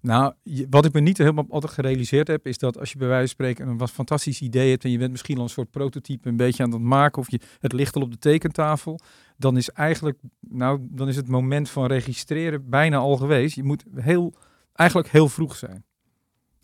Nou, 0.06 0.32
wat 0.70 0.84
ik 0.84 0.92
me 0.92 1.00
niet 1.00 1.18
helemaal 1.18 1.44
altijd 1.48 1.72
gerealiseerd 1.72 2.28
heb, 2.28 2.46
is 2.46 2.58
dat 2.58 2.78
als 2.78 2.92
je 2.92 2.98
bij 2.98 3.08
wijze 3.08 3.26
van 3.26 3.34
spreken 3.34 3.68
een 3.68 3.78
wat 3.78 3.90
fantastisch 3.90 4.40
idee 4.40 4.70
hebt 4.70 4.84
en 4.84 4.90
je 4.90 4.98
bent 4.98 5.10
misschien 5.10 5.36
al 5.36 5.42
een 5.42 5.48
soort 5.48 5.70
prototype 5.70 6.28
een 6.28 6.36
beetje 6.36 6.62
aan 6.62 6.72
het 6.72 6.80
maken 6.80 7.22
of 7.22 7.30
je 7.30 7.40
het 7.58 7.72
ligt 7.72 7.96
al 7.96 8.02
op 8.02 8.10
de 8.10 8.18
tekentafel, 8.18 9.00
dan 9.36 9.56
is 9.56 9.70
eigenlijk, 9.70 10.18
nou, 10.40 10.86
dan 10.90 11.08
is 11.08 11.16
het 11.16 11.28
moment 11.28 11.70
van 11.70 11.86
registreren 11.86 12.70
bijna 12.70 12.96
al 12.96 13.16
geweest. 13.16 13.54
Je 13.54 13.62
moet 13.62 13.84
heel, 13.94 14.34
eigenlijk 14.72 15.08
heel 15.08 15.28
vroeg 15.28 15.56
zijn. 15.56 15.84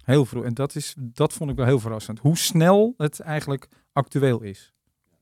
Heel 0.05 0.25
vroeg. 0.25 0.45
En 0.45 0.55
dat, 0.55 0.75
is, 0.75 0.95
dat 0.99 1.33
vond 1.33 1.51
ik 1.51 1.57
wel 1.57 1.67
heel 1.67 1.81
verrassend. 1.81 2.19
Hoe 2.19 2.37
snel 2.37 2.95
het 2.97 3.21
eigenlijk 3.21 3.69
actueel 3.93 4.43
is 4.43 4.73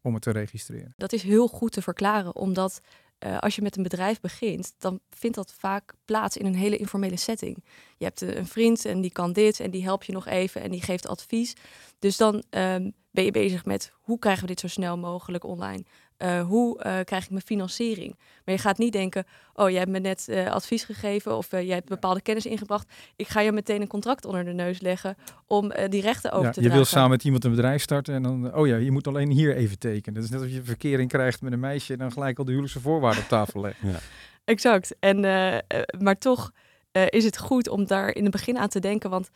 om 0.03 0.15
het 0.15 0.23
te 0.23 0.31
registreren. 0.31 0.95
Dat 0.97 1.13
is 1.13 1.23
heel 1.23 1.49
goed 1.49 1.73
te 1.73 1.83
verklaren, 1.83 2.37
omdat 2.37 2.81
uh, 3.27 3.39
als 3.39 3.55
je 3.55 3.63
met 3.63 3.77
een 3.77 3.83
bedrijf 3.83 4.21
begint, 4.21 4.75
dan 4.79 5.01
vindt 5.11 5.37
dat 5.37 5.55
vaak 5.59 5.95
plaats 6.05 6.37
in 6.37 6.47
een 6.47 6.55
hele 6.55 6.77
informele 6.77 7.17
setting. 7.17 7.65
Je 7.97 8.05
hebt 8.05 8.21
een 8.21 8.47
vriend 8.47 8.85
en 8.85 9.01
die 9.01 9.13
kan 9.13 9.33
dit 9.33 9.61
en 9.61 9.71
die 9.71 9.83
helpt 9.83 10.07
je 10.07 10.13
nog 10.13 10.27
even 10.27 10.63
en 10.63 10.71
die 10.71 10.83
geeft 10.83 11.07
advies. 11.07 11.55
Dus 11.99 12.17
dan 12.17 12.35
um, 12.35 12.93
ben 13.11 13.25
je 13.25 13.31
bezig 13.31 13.65
met 13.65 13.93
hoe 14.01 14.19
krijgen 14.19 14.43
we 14.43 14.49
dit 14.49 14.61
zo 14.61 14.69
snel 14.69 14.99
mogelijk 14.99 15.45
online? 15.45 15.85
Uh, 16.23 16.43
hoe 16.43 16.77
uh, 16.77 16.99
krijg 17.05 17.25
ik 17.25 17.31
mijn 17.31 17.43
financiering? 17.43 18.19
Maar 18.45 18.55
je 18.55 18.61
gaat 18.61 18.79
niet 18.79 18.93
denken, 18.93 19.25
oh, 19.55 19.69
jij 19.69 19.79
hebt 19.79 19.91
me 19.91 19.99
net 19.99 20.27
uh, 20.29 20.51
advies 20.51 20.85
gegeven 20.85 21.37
of 21.37 21.51
jij 21.51 21.67
hebt 21.67 21.89
bepaalde 21.89 22.21
kennis 22.21 22.47
ingebracht. 22.47 22.93
Ik 23.17 23.29
ga 23.29 23.41
je 23.41 23.53
meteen 23.53 23.81
een 23.81 23.87
contract 23.87 24.25
onder 24.25 24.45
de 24.45 24.53
neus 24.53 24.81
leggen 24.81 25.17
om 25.47 25.73
die 25.89 26.01
rechten 26.01 26.33
over 26.33 26.47
ja, 26.47 26.51
te 26.51 26.61
dragen. 26.61 26.71
Je 26.71 26.77
wil 26.77 26.85
samen 26.85 27.11
met 27.11 27.25
iemand 27.25 27.45
een 27.45 27.51
bedrijf 27.51 27.83
starten 27.83 28.15
en 28.15 28.23
dan, 28.23 28.55
oh 28.55 28.67
ja, 28.67 28.77
je 28.77 28.91
moet 28.91 29.07
alleen 29.07 29.31
hier 29.31 29.57
even 29.57 29.79
tekenen. 29.79 30.15
Dat 30.15 30.25
is 30.25 30.31
net 30.31 30.41
als 30.41 30.53
je 30.53 30.63
verkering 30.63 31.09
krijgt 31.09 31.43
met 31.43 31.53
een 31.53 31.61
meisje 31.61 31.93
en 31.93 31.99
dan 31.99 32.13
gelijk 32.13 32.39
al 32.39 32.45
de 32.45 32.51
huwelijkse 32.51 32.81
voorwaarden 32.81 33.23
op 33.23 33.29
tafel 33.29 33.61
leggen. 33.61 33.89
ja. 33.93 33.99
Exact. 34.45 34.95
En, 34.99 35.21
maar 35.99 36.19
toch 36.19 36.51
is 37.09 37.25
het 37.25 37.39
goed 37.39 37.69
om 37.69 37.87
daar 37.87 38.15
in 38.15 38.23
het 38.23 38.33
begin 38.33 38.59
aan 38.59 38.69
te 38.69 38.81
denken, 38.81 39.11
want 39.11 39.31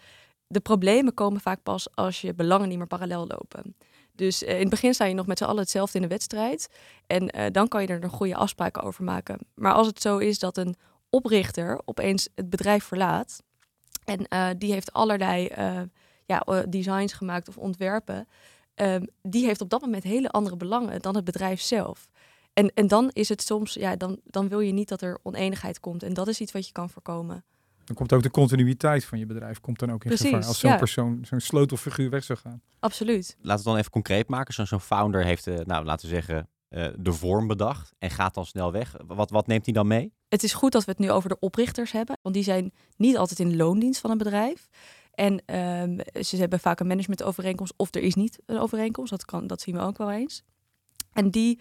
de 0.47 0.61
problemen 0.61 1.14
komen 1.14 1.41
vaak 1.41 1.62
pas 1.62 1.88
als 1.95 2.21
je 2.21 2.35
belangen 2.35 2.69
niet 2.69 2.79
meer 2.79 2.87
parallel 2.87 3.26
lopen. 3.26 3.75
Dus 4.14 4.42
in 4.42 4.59
het 4.59 4.68
begin 4.68 4.94
sta 4.94 5.04
je 5.04 5.14
nog 5.14 5.26
met 5.26 5.38
z'n 5.38 5.44
allen 5.44 5.61
hetzelfde 5.61 5.97
in 5.97 6.02
de 6.02 6.09
wedstrijd. 6.09 6.68
En 7.06 7.52
dan 7.52 7.68
kan 7.68 7.83
je 7.83 7.88
er 7.88 8.04
een 8.04 8.11
goede 8.11 8.37
afspraken 8.37 8.83
over 8.83 9.04
maken. 9.04 9.38
Maar 9.54 9.73
als 9.73 9.87
het 9.87 10.00
zo 10.00 10.18
is 10.18 10.38
dat 10.38 10.56
een 10.56 10.76
oprichter 11.11 11.80
opeens 11.85 12.28
het 12.35 12.50
bedrijf 12.50 12.85
verlaat. 12.85 13.42
En 14.04 14.56
die 14.59 14.73
heeft 14.73 14.92
allerlei 14.92 15.49
ja, 16.26 16.64
designs 16.68 17.12
gemaakt 17.12 17.49
of 17.49 17.56
ontwerpen. 17.56 18.28
Ehm, 18.75 19.04
die 19.23 19.47
heeft 19.47 19.61
op 19.61 19.71
dat 19.71 19.80
moment 19.80 20.02
hele 20.02 20.30
andere 20.30 20.56
belangen 20.56 21.02
dan 21.02 21.14
het 21.14 21.25
bedrijf 21.25 21.61
zelf. 21.61 22.09
En, 22.52 22.73
en 22.75 22.88
dan 22.88 23.11
is 23.12 23.28
het 23.28 23.42
soms, 23.42 23.75
ja, 23.75 23.97
dan, 23.97 24.21
dan 24.25 24.49
wil 24.49 24.61
je 24.61 24.73
niet 24.73 24.88
dat 24.88 25.00
er 25.00 25.18
oneenigheid 25.23 25.80
komt. 25.80 26.02
En 26.02 26.14
dat 26.14 26.28
is 26.28 26.40
iets 26.40 26.52
wat 26.52 26.66
je 26.66 26.73
kan 26.73 26.90
voorkomen. 26.90 27.44
Dan 27.85 27.97
komt 27.97 28.12
ook 28.12 28.23
de 28.23 28.31
continuïteit 28.31 29.05
van 29.05 29.19
je 29.19 29.26
bedrijf 29.26 29.61
komt 29.61 29.79
dan 29.79 29.93
ook 29.93 30.05
in 30.05 30.09
Precies, 30.09 30.29
gevaar 30.29 30.45
als 30.45 30.59
zo'n 30.59 30.76
persoon, 30.76 31.19
zo'n 31.23 31.41
sleutelfiguur 31.41 32.11
weg 32.11 32.25
zou 32.25 32.38
gaan. 32.38 32.62
Absoluut. 32.79 33.26
Laten 33.26 33.47
we 33.47 33.53
het 33.53 33.64
dan 33.64 33.76
even 33.76 33.91
concreet 33.91 34.29
maken. 34.29 34.55
Zo'n 34.55 34.67
zo'n 34.67 34.81
founder 34.81 35.25
heeft, 35.25 35.47
uh, 35.47 35.59
nou 35.59 35.85
laten 35.85 36.09
we 36.09 36.14
zeggen, 36.14 36.49
uh, 36.71 36.87
de 36.99 37.12
vorm 37.12 37.47
bedacht 37.47 37.95
en 37.99 38.11
gaat 38.11 38.35
dan 38.35 38.47
snel 38.47 38.73
weg. 38.73 38.95
Wat, 39.07 39.31
wat 39.31 39.47
neemt 39.47 39.64
hij 39.64 39.75
dan 39.75 39.87
mee? 39.87 40.12
Het 40.29 40.43
is 40.43 40.55
goed 40.55 40.73
dat 40.73 40.85
we 40.85 40.91
het 40.91 41.00
nu 41.00 41.11
over 41.11 41.29
de 41.29 41.38
oprichters 41.38 41.93
hebben, 41.93 42.19
want 42.23 42.35
die 42.35 42.45
zijn 42.45 42.73
niet 42.97 43.17
altijd 43.17 43.41
in 43.41 43.57
loondienst 43.57 44.00
van 44.00 44.11
een 44.11 44.19
bedrijf. 44.19 44.69
En 45.14 45.33
um, 45.57 45.99
ze 46.25 46.37
hebben 46.37 46.61
vaak 46.61 46.81
een 46.81 46.87
managementovereenkomst 46.87 47.75
of 47.76 47.95
er 47.95 48.03
is 48.03 48.14
niet 48.14 48.38
een 48.47 48.59
overeenkomst. 48.59 49.11
Dat, 49.11 49.25
kan, 49.25 49.47
dat 49.47 49.61
zien 49.61 49.75
we 49.75 49.81
ook 49.81 49.99
wel 49.99 50.11
eens. 50.11 50.43
En 51.12 51.31
die 51.31 51.61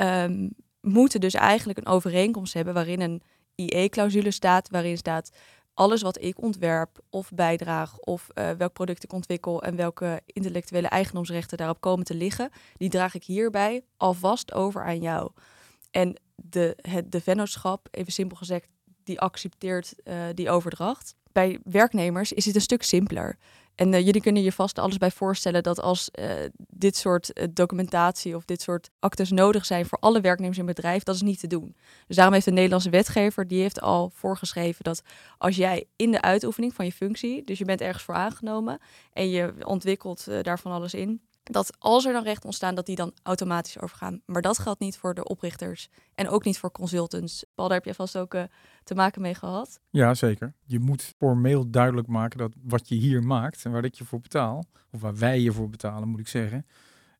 um, 0.00 0.50
moeten 0.80 1.20
dus 1.20 1.34
eigenlijk 1.34 1.78
een 1.78 1.86
overeenkomst 1.86 2.54
hebben 2.54 2.74
waarin 2.74 3.00
een 3.00 3.22
IE-clausule 3.54 4.30
staat, 4.30 4.70
waarin 4.70 4.96
staat 4.96 5.30
alles 5.74 6.02
wat 6.02 6.22
ik 6.22 6.42
ontwerp 6.42 6.98
of 7.10 7.30
bijdraag 7.34 7.98
of 7.98 8.28
uh, 8.34 8.50
welk 8.50 8.72
product 8.72 9.04
ik 9.04 9.12
ontwikkel 9.12 9.62
en 9.62 9.76
welke 9.76 10.20
intellectuele 10.26 10.88
eigendomsrechten 10.88 11.58
daarop 11.58 11.80
komen 11.80 12.04
te 12.04 12.14
liggen, 12.14 12.50
die 12.76 12.88
draag 12.88 13.14
ik 13.14 13.24
hierbij 13.24 13.84
alvast 13.96 14.52
over 14.52 14.84
aan 14.84 15.00
jou. 15.00 15.30
En 15.90 16.16
de, 16.36 16.76
het, 16.80 17.12
de 17.12 17.20
vennootschap, 17.20 17.88
even 17.90 18.12
simpel 18.12 18.36
gezegd, 18.36 18.68
die 19.04 19.20
accepteert 19.20 19.94
uh, 20.04 20.14
die 20.34 20.50
overdracht 20.50 21.14
bij 21.34 21.58
werknemers 21.64 22.32
is 22.32 22.44
het 22.44 22.54
een 22.54 22.60
stuk 22.60 22.82
simpeler. 22.82 23.38
En 23.74 23.92
uh, 23.92 24.04
jullie 24.04 24.20
kunnen 24.20 24.42
je 24.42 24.52
vast 24.52 24.78
alles 24.78 24.98
bij 24.98 25.10
voorstellen 25.10 25.62
dat 25.62 25.80
als 25.80 26.10
uh, 26.18 26.30
dit 26.56 26.96
soort 26.96 27.38
uh, 27.38 27.46
documentatie 27.50 28.36
of 28.36 28.44
dit 28.44 28.62
soort 28.62 28.90
actes 28.98 29.30
nodig 29.30 29.66
zijn 29.66 29.86
voor 29.86 29.98
alle 29.98 30.20
werknemers 30.20 30.58
in 30.58 30.66
het 30.66 30.76
bedrijf, 30.76 31.02
dat 31.02 31.14
is 31.14 31.22
niet 31.22 31.40
te 31.40 31.46
doen. 31.46 31.76
Dus 32.06 32.16
daarom 32.16 32.34
heeft 32.34 32.46
de 32.46 32.52
Nederlandse 32.52 32.90
wetgever, 32.90 33.46
die 33.46 33.60
heeft 33.60 33.80
al 33.80 34.10
voorgeschreven 34.14 34.84
dat 34.84 35.02
als 35.38 35.56
jij 35.56 35.86
in 35.96 36.10
de 36.10 36.20
uitoefening 36.20 36.74
van 36.74 36.84
je 36.84 36.92
functie, 36.92 37.44
dus 37.44 37.58
je 37.58 37.64
bent 37.64 37.80
ergens 37.80 38.04
voor 38.04 38.14
aangenomen 38.14 38.78
en 39.12 39.30
je 39.30 39.54
ontwikkelt 39.64 40.26
daar 40.42 40.58
van 40.58 40.72
alles 40.72 40.94
in, 40.94 41.20
dat 41.44 41.76
als 41.78 42.04
er 42.04 42.12
dan 42.12 42.22
recht 42.22 42.44
ontstaan, 42.44 42.74
dat 42.74 42.86
die 42.86 42.96
dan 42.96 43.12
automatisch 43.22 43.80
overgaan. 43.80 44.20
Maar 44.26 44.42
dat 44.42 44.58
geldt 44.58 44.80
niet 44.80 44.96
voor 44.96 45.14
de 45.14 45.24
oprichters 45.24 45.88
en 46.14 46.28
ook 46.28 46.44
niet 46.44 46.58
voor 46.58 46.70
consultants. 46.70 47.44
Paul, 47.54 47.68
daar 47.68 47.76
heb 47.76 47.86
je 47.86 47.94
vast 47.94 48.18
ook 48.18 48.34
uh, 48.34 48.42
te 48.84 48.94
maken 48.94 49.22
mee 49.22 49.34
gehad. 49.34 49.80
Ja, 49.90 50.14
zeker. 50.14 50.54
Je 50.64 50.78
moet 50.78 51.02
formeel 51.02 51.70
duidelijk 51.70 52.08
maken 52.08 52.38
dat 52.38 52.52
wat 52.62 52.88
je 52.88 52.94
hier 52.94 53.22
maakt 53.22 53.64
en 53.64 53.72
waar 53.72 53.84
ik 53.84 53.94
je 53.94 54.04
voor 54.04 54.20
betaal, 54.20 54.64
of 54.90 55.00
waar 55.00 55.16
wij 55.16 55.40
je 55.40 55.52
voor 55.52 55.70
betalen, 55.70 56.08
moet 56.08 56.20
ik 56.20 56.28
zeggen, 56.28 56.66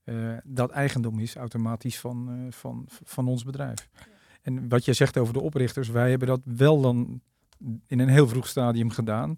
uh, 0.05 0.37
dat 0.45 0.71
eigendom 0.71 1.19
is 1.19 1.37
automatisch 1.37 2.01
van, 2.01 2.29
uh, 2.31 2.53
van, 2.53 2.85
van 2.89 3.29
ons 3.29 3.45
bedrijf. 3.45 3.89
Ja. 3.93 4.07
En 4.43 4.69
wat 4.69 4.85
je 4.85 4.93
zegt 4.93 5.19
over 5.19 5.33
de 5.33 5.41
oprichters, 5.41 5.89
wij 5.89 6.11
hebben 6.11 6.29
dat 6.29 6.41
wel 6.45 6.81
dan 6.81 7.21
in 7.87 7.99
een 7.99 8.09
heel 8.09 8.29
vroeg 8.29 8.49
stadium 8.49 8.91
gedaan. 8.91 9.37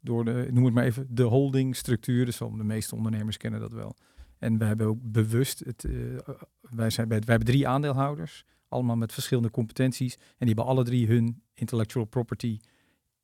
Door 0.00 0.24
de, 0.24 0.48
noem 0.50 0.64
het 0.64 0.74
maar 0.74 0.84
even, 0.84 1.06
de 1.10 1.22
holdingstructuur. 1.22 2.24
Dus 2.24 2.38
de 2.38 2.50
meeste 2.50 2.94
ondernemers 2.94 3.36
kennen 3.36 3.60
dat 3.60 3.72
wel. 3.72 3.96
En 4.38 4.58
we 4.58 4.64
hebben 4.64 4.86
ook 4.86 4.98
bewust, 5.02 5.58
het, 5.58 5.84
uh, 5.84 6.18
wij, 6.60 6.90
zijn 6.90 7.08
bij, 7.08 7.18
wij 7.18 7.34
hebben 7.34 7.54
drie 7.54 7.68
aandeelhouders, 7.68 8.44
allemaal 8.68 8.96
met 8.96 9.12
verschillende 9.12 9.50
competenties. 9.50 10.14
En 10.14 10.22
die 10.38 10.46
hebben 10.46 10.64
alle 10.64 10.84
drie 10.84 11.06
hun 11.06 11.42
intellectual 11.54 12.04
property 12.04 12.60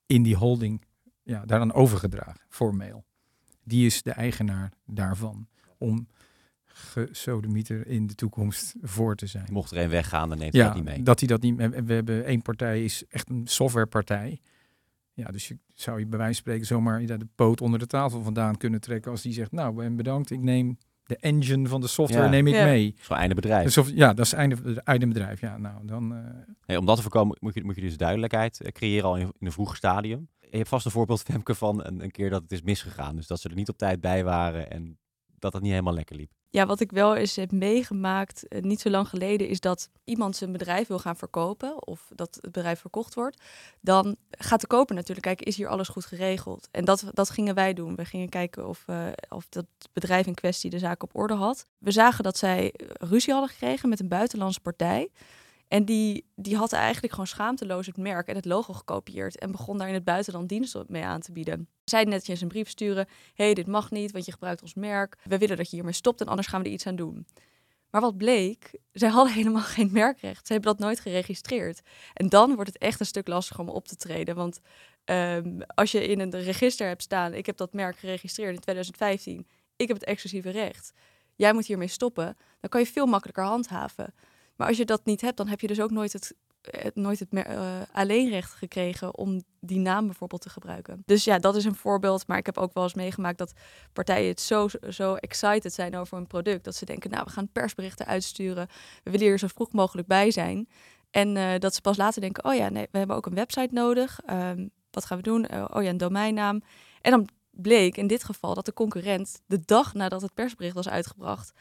in 0.07 0.23
die 0.23 0.37
holding 0.37 0.85
ja, 1.23 1.45
daaraan 1.45 1.73
overgedragen, 1.73 2.41
formeel. 2.49 3.05
Die 3.65 3.87
is 3.87 4.03
de 4.03 4.11
eigenaar 4.11 4.73
daarvan, 4.87 5.49
om 5.79 6.09
gesodemieter 6.65 7.87
in 7.87 8.07
de 8.07 8.15
toekomst 8.15 8.75
voor 8.81 9.17
te 9.17 9.27
zijn. 9.27 9.47
Mocht 9.53 9.71
er 9.71 9.79
een 9.79 9.89
weggaan, 9.89 10.29
dan 10.29 10.39
neemt 10.39 10.53
hij 10.53 10.63
dat 10.63 10.75
niet 10.75 10.85
mee. 10.85 11.03
dat 11.03 11.19
hij 11.19 11.29
dat 11.29 11.43
niet 11.43 11.57
mee. 11.57 11.69
We 11.69 11.93
hebben 11.93 12.25
één 12.25 12.43
partij, 12.43 12.85
is 12.85 13.05
echt 13.09 13.31
een 13.31 13.47
softwarepartij. 13.47 14.41
Ja, 15.15 15.27
dus 15.31 15.49
je 15.49 15.59
zou 15.75 15.99
je 15.99 16.07
bij 16.07 16.19
wijze 16.19 16.35
van 16.35 16.43
spreken 16.43 16.67
zomaar 16.67 17.07
de 17.07 17.27
poot 17.35 17.61
onder 17.61 17.79
de 17.79 17.87
tafel 17.87 18.23
vandaan 18.23 18.57
kunnen 18.57 18.81
trekken 18.81 19.11
als 19.11 19.23
die 19.23 19.33
zegt, 19.33 19.53
nou, 19.53 19.91
bedankt, 19.91 20.31
ik 20.31 20.41
neem 20.41 20.79
de 21.13 21.19
engine 21.21 21.69
van 21.69 21.81
de 21.81 21.87
software 21.87 22.29
neem 22.29 22.47
ik 22.47 22.55
mee. 22.55 22.95
Zo 23.01 23.15
einde 23.15 23.35
bedrijf. 23.35 23.75
Dus 23.75 23.91
ja, 23.95 24.15
dat 24.15 24.27
is 24.27 24.33
einde, 24.33 24.81
einde 24.85 25.07
bedrijf. 25.07 25.41
Ja, 25.41 25.57
nou, 25.59 25.87
dan, 25.87 26.15
uh... 26.67 26.79
om 26.79 26.87
dat 26.87 26.97
te 26.97 27.03
voorkomen 27.03 27.37
moet 27.41 27.55
je, 27.55 27.65
moet 27.65 27.75
je 27.75 27.81
dus 27.81 27.97
duidelijkheid 27.97 28.61
eh, 28.61 28.73
creëren 28.73 29.05
al 29.05 29.17
in, 29.17 29.33
in 29.39 29.47
een 29.47 29.53
vroeg 29.53 29.77
stadium. 29.77 30.29
Je 30.51 30.57
hebt 30.57 30.69
vast 30.69 30.85
een 30.85 30.91
voorbeeld, 30.91 31.23
Femke, 31.23 31.55
van 31.55 31.85
een, 31.85 32.03
een 32.03 32.11
keer 32.11 32.31
dat 32.31 32.43
het 32.43 32.53
is 32.53 32.63
misgegaan. 32.63 33.17
Dus 33.17 33.27
dat 33.27 33.41
ze 33.41 33.49
er 33.49 33.55
niet 33.55 33.69
op 33.69 33.79
tijd 33.79 34.01
bij 34.01 34.25
waren 34.25 34.71
en 34.71 34.99
dat 35.43 35.53
het 35.53 35.63
niet 35.63 35.71
helemaal 35.71 35.95
lekker 35.95 36.17
liep. 36.17 36.31
Ja, 36.49 36.67
wat 36.67 36.81
ik 36.81 36.91
wel 36.91 37.15
eens 37.15 37.37
heb 37.37 37.53
meegemaakt, 37.53 38.45
uh, 38.49 38.63
niet 38.63 38.81
zo 38.81 38.91
lang 38.91 39.09
geleden, 39.09 39.49
is 39.49 39.61
dat 39.61 39.91
iemand 40.05 40.37
zijn 40.37 40.53
bedrijf 40.53 40.87
wil 40.89 40.99
gaan 40.99 41.17
verkopen 41.17 41.87
of 41.87 42.11
dat 42.15 42.39
het 42.41 42.53
bedrijf 42.53 42.81
verkocht 42.81 43.15
wordt. 43.15 43.43
Dan 43.81 44.17
gaat 44.31 44.61
de 44.61 44.67
koper 44.67 44.95
natuurlijk 44.95 45.27
kijken, 45.27 45.47
is 45.47 45.57
hier 45.57 45.69
alles 45.69 45.89
goed 45.89 46.05
geregeld? 46.05 46.69
En 46.71 46.85
dat, 46.85 47.05
dat 47.13 47.31
gingen 47.31 47.55
wij 47.55 47.75
doen. 47.75 47.95
We 47.95 48.05
gingen 48.05 48.29
kijken 48.29 48.69
of, 48.69 48.85
uh, 48.91 49.07
of 49.29 49.49
dat 49.49 49.67
bedrijf 49.93 50.27
in 50.27 50.35
kwestie 50.35 50.71
de 50.71 50.79
zaak 50.79 51.03
op 51.03 51.17
orde 51.17 51.35
had. 51.35 51.67
We 51.79 51.91
zagen 51.91 52.25
dat 52.25 52.37
zij 52.37 52.75
ruzie 52.93 53.33
hadden 53.33 53.51
gekregen 53.51 53.89
met 53.89 54.01
een 54.01 54.09
buitenlandse 54.09 54.61
partij. 54.61 55.09
En 55.73 55.85
die, 55.85 56.25
die 56.35 56.57
had 56.57 56.73
eigenlijk 56.73 57.13
gewoon 57.13 57.27
schaamteloos 57.27 57.87
het 57.87 57.97
merk 57.97 58.27
en 58.27 58.35
het 58.35 58.45
logo 58.45 58.73
gekopieerd. 58.73 59.39
En 59.39 59.51
begon 59.51 59.79
daar 59.79 59.89
in 59.89 59.95
het 59.95 60.05
buitenland 60.05 60.49
diensten 60.49 60.85
mee 60.89 61.05
aan 61.05 61.21
te 61.21 61.33
bieden. 61.33 61.69
Zij 61.85 62.05
netjes 62.05 62.41
een 62.41 62.49
brief 62.49 62.69
sturen. 62.69 63.07
hey, 63.35 63.55
dit 63.55 63.67
mag 63.67 63.91
niet, 63.91 64.13
want 64.13 64.25
je 64.25 64.33
gebruikt 64.33 64.63
ons 64.63 64.75
merk. 64.75 65.17
We 65.25 65.39
willen 65.39 65.57
dat 65.57 65.71
je 65.71 65.77
hiermee 65.77 65.95
stopt 65.95 66.21
en 66.21 66.27
anders 66.27 66.49
gaan 66.49 66.63
we 66.63 66.67
er 66.67 66.73
iets 66.73 66.87
aan 66.87 66.97
doen. 66.97 67.27
Maar 67.91 68.01
wat 68.01 68.17
bleek, 68.17 68.79
zij 68.93 69.09
hadden 69.09 69.35
helemaal 69.43 69.63
geen 69.63 69.89
merkrecht. 69.93 70.47
Ze 70.47 70.53
hebben 70.53 70.73
dat 70.73 70.81
nooit 70.81 71.01
geregistreerd. 71.01 71.81
En 72.15 72.29
dan 72.29 72.55
wordt 72.55 72.73
het 72.73 72.83
echt 72.83 73.01
een 73.01 73.07
stuk 73.07 73.29
lastiger 73.29 73.63
om 73.63 73.69
op 73.69 73.89
te 73.89 73.97
treden. 73.97 74.35
Want 74.35 74.61
um, 75.05 75.63
als 75.75 75.93
je 75.93 76.07
in 76.07 76.21
een 76.21 76.31
register 76.31 76.87
hebt 76.87 77.03
staan, 77.03 77.35
ik 77.35 77.47
heb 77.47 77.57
dat 77.57 77.73
merk 77.73 77.99
geregistreerd 77.99 78.55
in 78.55 78.61
2015, 78.61 79.47
ik 79.77 79.89
heb 79.89 79.97
het 79.97 80.07
exclusieve 80.07 80.51
recht. 80.51 80.93
Jij 81.35 81.53
moet 81.53 81.67
hiermee 81.67 81.89
stoppen. 81.89 82.37
Dan 82.61 82.71
kan 82.71 82.81
je 82.81 82.87
veel 82.87 83.07
makkelijker 83.07 83.45
handhaven. 83.45 84.15
Maar 84.57 84.69
als 84.69 84.77
je 84.77 84.85
dat 84.85 85.05
niet 85.05 85.21
hebt, 85.21 85.37
dan 85.37 85.49
heb 85.49 85.61
je 85.61 85.67
dus 85.67 85.81
ook 85.81 85.91
nooit 85.91 86.13
het, 86.13 86.35
het 86.61 86.97
nooit 86.97 87.19
het 87.19 87.29
uh, 87.33 87.81
alleenrecht 87.93 88.53
gekregen 88.53 89.17
om 89.17 89.43
die 89.61 89.79
naam 89.79 90.07
bijvoorbeeld 90.07 90.43
te 90.43 90.51
gebruiken. 90.51 91.03
Dus 91.07 91.25
ja, 91.25 91.39
dat 91.39 91.57
is 91.57 91.65
een 91.65 91.75
voorbeeld. 91.75 92.27
Maar 92.27 92.39
ik 92.39 92.47
heb 92.47 92.59
ook 92.59 92.75
wel 92.75 92.83
eens 92.83 92.95
meegemaakt 92.95 93.39
dat 93.39 93.53
partijen 93.93 94.29
het 94.29 94.41
zo, 94.41 94.69
zo 94.89 95.15
excited 95.15 95.73
zijn 95.73 95.97
over 95.97 96.19
een 96.19 96.27
product. 96.27 96.65
Dat 96.65 96.77
ze 96.77 96.85
denken, 96.85 97.11
nou, 97.11 97.25
we 97.25 97.31
gaan 97.31 97.49
persberichten 97.49 98.07
uitsturen. 98.07 98.67
We 99.03 99.11
willen 99.11 99.27
hier 99.27 99.39
zo 99.39 99.47
vroeg 99.47 99.73
mogelijk 99.73 100.09
bij 100.09 100.31
zijn. 100.31 100.69
En 101.11 101.37
uh, 101.37 101.59
dat 101.59 101.75
ze 101.75 101.81
pas 101.81 101.97
later 101.97 102.21
denken, 102.21 102.45
oh 102.45 102.55
ja, 102.55 102.69
nee, 102.69 102.89
we 102.91 102.99
hebben 102.99 103.17
ook 103.17 103.27
een 103.27 103.35
website 103.35 103.75
nodig. 103.75 104.21
Um, 104.31 104.71
wat 104.91 105.05
gaan 105.05 105.17
we 105.17 105.23
doen? 105.23 105.73
Oh 105.75 105.83
ja, 105.83 105.89
een 105.89 105.97
domeinnaam. 105.97 106.63
En 107.01 107.11
dan 107.11 107.29
bleek 107.51 107.97
in 107.97 108.07
dit 108.07 108.25
geval 108.25 108.55
dat 108.55 108.65
de 108.65 108.73
concurrent 108.73 109.41
de 109.47 109.61
dag 109.65 109.95
nadat 109.95 110.23
het 110.23 110.35
persbericht 110.35 110.75
was 110.75 110.89
uitgebracht 110.89 111.53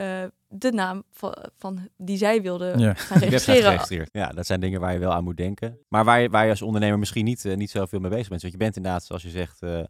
uh, 0.00 0.24
de 0.48 0.72
naam 0.72 1.02
van, 1.10 1.34
van, 1.56 1.88
die 1.96 2.16
zij 2.16 2.42
wilden 2.42 2.78
ja. 2.78 2.94
gaan 2.94 3.18
registreren. 3.28 4.08
Ja, 4.12 4.28
dat 4.28 4.46
zijn 4.46 4.60
dingen 4.60 4.80
waar 4.80 4.92
je 4.92 4.98
wel 4.98 5.12
aan 5.12 5.24
moet 5.24 5.36
denken. 5.36 5.78
Maar 5.88 6.04
waar 6.04 6.20
je, 6.20 6.28
waar 6.28 6.44
je 6.44 6.50
als 6.50 6.62
ondernemer 6.62 6.98
misschien 6.98 7.24
niet, 7.24 7.44
uh, 7.44 7.56
niet 7.56 7.70
zoveel 7.70 8.00
mee 8.00 8.10
bezig 8.10 8.28
bent. 8.28 8.40
Want 8.40 8.52
je 8.52 8.58
bent 8.58 8.76
inderdaad, 8.76 9.04
zoals 9.04 9.22
je 9.22 9.30
zegt, 9.30 9.62
uh, 9.62 9.80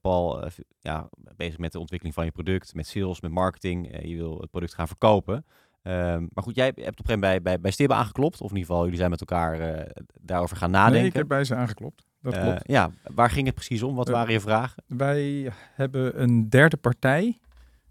Paul, 0.00 0.48
ja, 0.80 1.08
bezig 1.36 1.58
met 1.58 1.72
de 1.72 1.78
ontwikkeling 1.78 2.16
van 2.16 2.24
je 2.24 2.30
product, 2.30 2.74
met 2.74 2.86
sales, 2.86 3.20
met 3.20 3.30
marketing. 3.30 4.06
je 4.08 4.16
wil 4.16 4.40
het 4.40 4.50
product 4.50 4.74
gaan 4.74 4.86
verkopen. 4.86 5.34
Um, 5.82 6.28
maar 6.32 6.44
goed, 6.44 6.54
jij 6.54 6.66
hebt 6.66 6.78
op 6.78 6.86
een 6.86 6.94
gegeven 6.94 7.20
moment 7.20 7.20
bij, 7.20 7.42
bij, 7.42 7.60
bij 7.60 7.70
Stibbe 7.70 7.94
aangeklopt. 7.94 8.40
Of 8.40 8.50
in 8.50 8.56
ieder 8.56 8.66
geval, 8.66 8.82
jullie 8.82 8.98
zijn 8.98 9.10
met 9.10 9.20
elkaar 9.20 9.86
daarover 10.20 10.56
gaan 10.56 10.70
nadenken. 10.70 10.98
Nee, 10.98 11.08
ik 11.08 11.16
heb 11.16 11.28
bij 11.28 11.44
ze 11.44 11.54
aangeklopt. 11.54 12.06
Dat 12.20 12.38
klopt. 12.40 12.62
Ja, 12.62 12.90
waar 13.02 13.30
ging 13.30 13.46
het 13.46 13.54
precies 13.54 13.82
om? 13.82 13.94
Wat 13.94 14.08
waren 14.08 14.32
je 14.32 14.40
vragen? 14.40 14.82
Wij 14.86 15.52
hebben 15.74 16.22
een 16.22 16.48
derde 16.48 16.76
partij 16.76 17.38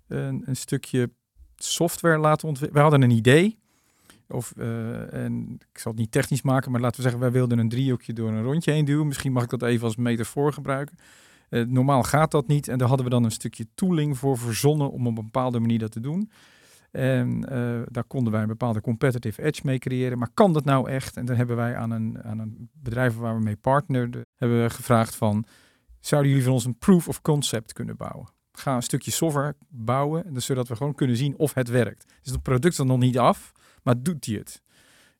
een, 0.07 0.43
een 0.45 0.55
stukje 0.55 1.11
software 1.55 2.17
laten 2.17 2.47
ontwikkelen. 2.47 2.83
We 2.83 2.89
hadden 2.89 3.09
een 3.09 3.17
idee. 3.17 3.57
Of, 4.27 4.53
uh, 4.57 5.13
en 5.13 5.57
ik 5.71 5.79
zal 5.79 5.91
het 5.91 5.99
niet 5.99 6.11
technisch 6.11 6.41
maken, 6.41 6.71
maar 6.71 6.81
laten 6.81 6.95
we 6.95 7.01
zeggen, 7.01 7.21
wij 7.21 7.31
wilden 7.31 7.59
een 7.59 7.69
driehoekje 7.69 8.13
door 8.13 8.29
een 8.29 8.43
rondje 8.43 8.71
heen 8.71 8.85
duwen. 8.85 9.07
Misschien 9.07 9.31
mag 9.31 9.43
ik 9.43 9.49
dat 9.49 9.61
even 9.61 9.85
als 9.85 9.95
metafoor 9.95 10.53
gebruiken. 10.53 10.97
Uh, 11.49 11.65
normaal 11.65 12.03
gaat 12.03 12.31
dat 12.31 12.47
niet. 12.47 12.67
En 12.67 12.77
daar 12.77 12.87
hadden 12.87 13.05
we 13.05 13.11
dan 13.11 13.23
een 13.23 13.31
stukje 13.31 13.67
tooling 13.75 14.17
voor 14.17 14.37
verzonnen 14.37 14.91
om 14.91 15.07
op 15.07 15.17
een 15.17 15.23
bepaalde 15.23 15.59
manier 15.59 15.79
dat 15.79 15.91
te 15.91 15.99
doen. 15.99 16.31
En 16.91 17.45
uh, 17.51 17.81
daar 17.85 18.03
konden 18.03 18.31
wij 18.31 18.41
een 18.41 18.47
bepaalde 18.47 18.81
competitive 18.81 19.43
edge 19.43 19.61
mee 19.63 19.79
creëren. 19.79 20.17
Maar 20.17 20.29
kan 20.33 20.53
dat 20.53 20.65
nou 20.65 20.89
echt? 20.89 21.17
En 21.17 21.25
dan 21.25 21.35
hebben 21.35 21.55
wij 21.55 21.75
aan 21.75 21.91
een, 21.91 22.23
aan 22.23 22.39
een 22.39 22.69
bedrijf 22.73 23.15
waar 23.17 23.35
we 23.35 23.43
mee 23.43 23.55
partnerden, 23.55 24.25
hebben 24.35 24.63
we 24.63 24.69
gevraagd 24.69 25.15
van, 25.15 25.45
zouden 25.99 26.29
jullie 26.29 26.45
van 26.45 26.53
ons 26.53 26.65
een 26.65 26.77
proof 26.77 27.07
of 27.07 27.21
concept 27.21 27.73
kunnen 27.73 27.97
bouwen? 27.97 28.34
Ga 28.55 28.75
een 28.75 28.83
stukje 28.83 29.11
software 29.11 29.55
bouwen, 29.69 30.33
dus 30.33 30.45
zodat 30.45 30.67
we 30.67 30.75
gewoon 30.75 30.95
kunnen 30.95 31.17
zien 31.17 31.37
of 31.37 31.53
het 31.53 31.69
werkt. 31.69 32.13
Dus 32.21 32.31
het 32.31 32.41
product 32.41 32.79
is 32.79 32.85
nog 32.85 32.99
niet 32.99 33.17
af, 33.17 33.51
maar 33.83 34.03
doet 34.03 34.25
hij 34.25 34.35
het? 34.35 34.61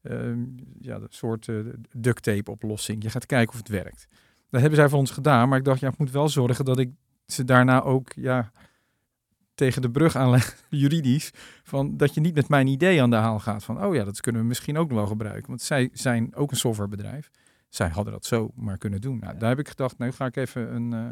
Ehm, 0.01 0.43
ja, 0.79 0.95
een 0.95 1.07
soort 1.09 1.47
uh, 1.47 1.73
duct 1.91 2.23
tape 2.23 2.51
oplossing. 2.51 3.03
Je 3.03 3.09
gaat 3.09 3.25
kijken 3.25 3.53
of 3.53 3.57
het 3.57 3.67
werkt. 3.67 4.07
Dat 4.49 4.61
hebben 4.61 4.79
zij 4.79 4.89
voor 4.89 4.99
ons 4.99 5.11
gedaan, 5.11 5.49
maar 5.49 5.57
ik 5.57 5.63
dacht, 5.63 5.79
ja, 5.79 5.87
ik 5.87 5.97
moet 5.97 6.11
wel 6.11 6.29
zorgen 6.29 6.65
dat 6.65 6.79
ik 6.79 6.91
ze 7.25 7.43
daarna 7.43 7.81
ook 7.81 8.11
ja, 8.15 8.51
tegen 9.55 9.81
de 9.81 9.91
brug 9.91 10.15
aanleg, 10.15 10.57
juridisch, 10.69 11.31
van 11.63 11.97
dat 11.97 12.13
je 12.13 12.21
niet 12.21 12.35
met 12.35 12.49
mijn 12.49 12.67
idee 12.67 13.01
aan 13.01 13.09
de 13.09 13.15
haal 13.15 13.39
gaat. 13.39 13.63
Van, 13.63 13.83
oh 13.83 13.95
ja, 13.95 14.03
dat 14.03 14.21
kunnen 14.21 14.41
we 14.41 14.47
misschien 14.47 14.77
ook 14.77 14.87
nog 14.87 14.97
wel 14.97 15.07
gebruiken. 15.07 15.47
Want 15.47 15.61
zij 15.61 15.89
zijn 15.93 16.35
ook 16.35 16.51
een 16.51 16.57
softwarebedrijf. 16.57 17.31
Zij 17.69 17.89
hadden 17.89 18.13
dat 18.13 18.25
zo 18.25 18.51
maar 18.55 18.77
kunnen 18.77 19.01
doen. 19.01 19.19
Nou, 19.19 19.37
daar 19.37 19.49
heb 19.49 19.59
ik 19.59 19.67
gedacht, 19.67 19.97
nu 19.97 20.11
ga 20.11 20.25
ik 20.25 20.35
even 20.35 20.75
een, 20.75 20.91
uh, 20.91 21.11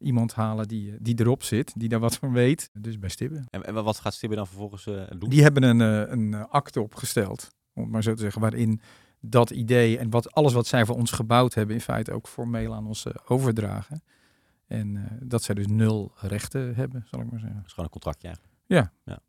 iemand 0.00 0.34
halen 0.34 0.68
die, 0.68 0.96
die 1.00 1.20
erop 1.20 1.42
zit, 1.42 1.72
die 1.76 1.88
daar 1.88 2.00
wat 2.00 2.16
van 2.16 2.32
weet. 2.32 2.70
Dus 2.72 2.98
bij 2.98 3.08
Stibbe. 3.08 3.44
En, 3.50 3.64
en 3.64 3.84
wat 3.84 3.98
gaat 3.98 4.14
Stibbe 4.14 4.36
dan 4.36 4.46
vervolgens 4.46 4.86
uh, 4.86 5.02
doen? 5.18 5.30
Die 5.30 5.42
hebben 5.42 5.62
een, 5.62 5.80
uh, 5.80 6.10
een 6.10 6.34
akte 6.48 6.80
opgesteld, 6.80 7.48
om 7.72 7.82
het 7.82 7.92
maar 7.92 8.02
zo 8.02 8.14
te 8.14 8.20
zeggen, 8.20 8.40
waarin 8.40 8.80
dat 9.20 9.50
idee 9.50 9.98
en 9.98 10.10
wat, 10.10 10.32
alles 10.32 10.52
wat 10.52 10.66
zij 10.66 10.86
voor 10.86 10.96
ons 10.96 11.10
gebouwd 11.10 11.54
hebben, 11.54 11.74
in 11.74 11.80
feite 11.80 12.12
ook 12.12 12.28
formeel 12.28 12.74
aan 12.74 12.86
ons 12.86 13.28
overdragen. 13.28 14.02
En 14.66 14.94
uh, 14.94 15.04
dat 15.22 15.42
zij 15.42 15.54
dus 15.54 15.66
nul 15.66 16.12
rechten 16.16 16.74
hebben, 16.74 17.06
zal 17.10 17.20
ik 17.20 17.30
maar 17.30 17.40
zeggen. 17.40 17.56
Dat 17.56 17.66
is 17.66 17.72
gewoon 17.72 17.84
een 17.84 18.00
contractje 18.00 18.26
eigenlijk. 18.26 18.56
Ja. 18.66 18.92
ja. 19.04 19.20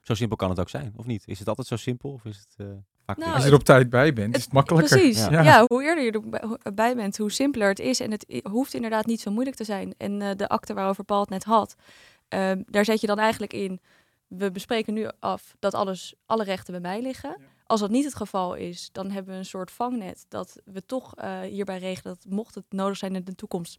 Zo 0.00 0.14
simpel 0.14 0.36
kan 0.36 0.50
het 0.50 0.60
ook 0.60 0.68
zijn, 0.68 0.92
of 0.96 1.06
niet? 1.06 1.22
Is 1.26 1.38
het 1.38 1.48
altijd 1.48 1.66
zo 1.66 1.76
simpel? 1.76 2.10
Of 2.10 2.24
is 2.24 2.36
het, 2.36 2.66
uh, 2.66 2.72
Nou, 3.06 3.32
Als 3.32 3.42
je 3.42 3.48
er 3.48 3.54
op 3.54 3.64
tijd 3.64 3.90
bij 3.90 4.12
bent, 4.12 4.36
is 4.36 4.44
het 4.44 4.52
makkelijker. 4.52 4.98
Precies. 4.98 5.18
Ja. 5.18 5.30
Ja. 5.30 5.42
Ja. 5.42 5.64
hoe 5.66 5.84
eerder 5.84 6.04
je 6.04 6.56
erbij 6.62 6.94
bent, 6.94 7.16
hoe 7.16 7.30
simpeler 7.30 7.68
het 7.68 7.78
is. 7.78 8.00
En 8.00 8.10
het 8.10 8.40
hoeft 8.50 8.74
inderdaad 8.74 9.06
niet 9.06 9.20
zo 9.20 9.30
moeilijk 9.30 9.56
te 9.56 9.64
zijn. 9.64 9.94
En 9.98 10.22
eh, 10.22 10.30
de 10.36 10.48
akte 10.48 10.74
waarover 10.74 11.04
Paul 11.04 11.20
het 11.20 11.28
net 11.28 11.44
had, 11.44 11.74
ehm, 12.28 12.62
daar 12.66 12.84
zet 12.84 13.00
je 13.00 13.06
dan 13.06 13.18
eigenlijk 13.18 13.52
in. 13.52 13.80
We 14.26 14.50
bespreken 14.50 14.94
nu 14.94 15.08
af 15.18 15.56
dat 15.58 15.74
alles, 15.74 16.14
alle 16.26 16.44
rechten 16.44 16.72
bij 16.72 16.90
mij 16.90 17.02
liggen. 17.02 17.36
Als 17.66 17.80
dat 17.80 17.90
niet 17.90 18.04
het 18.04 18.14
geval 18.14 18.54
is, 18.54 18.88
dan 18.92 19.10
hebben 19.10 19.32
we 19.32 19.38
een 19.38 19.44
soort 19.44 19.70
vangnet 19.70 20.24
dat 20.28 20.60
we 20.64 20.86
toch 20.86 21.14
eh, 21.14 21.40
hierbij 21.40 21.78
regelen 21.78 22.14
dat 22.20 22.32
mocht 22.32 22.54
het 22.54 22.64
nodig 22.68 22.96
zijn 22.96 23.14
in 23.14 23.24
de 23.24 23.34
toekomst, 23.34 23.78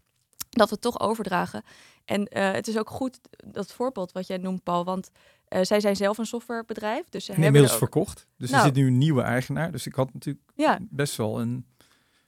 dat 0.49 0.67
we 0.69 0.73
het 0.73 0.83
toch 0.83 0.99
overdragen. 0.99 1.63
En 2.05 2.25
eh, 2.25 2.51
het 2.51 2.67
is 2.67 2.77
ook 2.77 2.89
goed 2.89 3.19
dat 3.47 3.71
voorbeeld 3.71 4.11
wat 4.11 4.27
jij 4.27 4.37
noemt, 4.37 4.63
Paul, 4.63 4.85
want 4.85 5.09
eh, 5.47 5.59
zij 5.63 5.79
zijn 5.79 5.95
zelf 5.95 6.17
een 6.17 6.25
softwarebedrijf, 6.25 7.09
dus 7.09 7.25
ze 7.25 7.31
En 7.31 7.41
hebben 7.41 7.45
inmiddels 7.61 7.81
er 7.81 7.87
ook- 7.87 7.93
verkocht. 7.93 8.27
Dus 8.37 8.49
Nou. 8.49 8.61
er 8.61 8.67
zit 8.67 8.77
nu 8.83 8.87
een 8.87 8.97
nieuwe 8.97 9.21
eigenaar. 9.21 9.71
Dus 9.71 9.87
ik 9.87 9.95
had 9.95 10.13
natuurlijk 10.13 10.45
Ja, 10.55 10.79
best 10.89 11.15
wel 11.15 11.41
een 11.41 11.65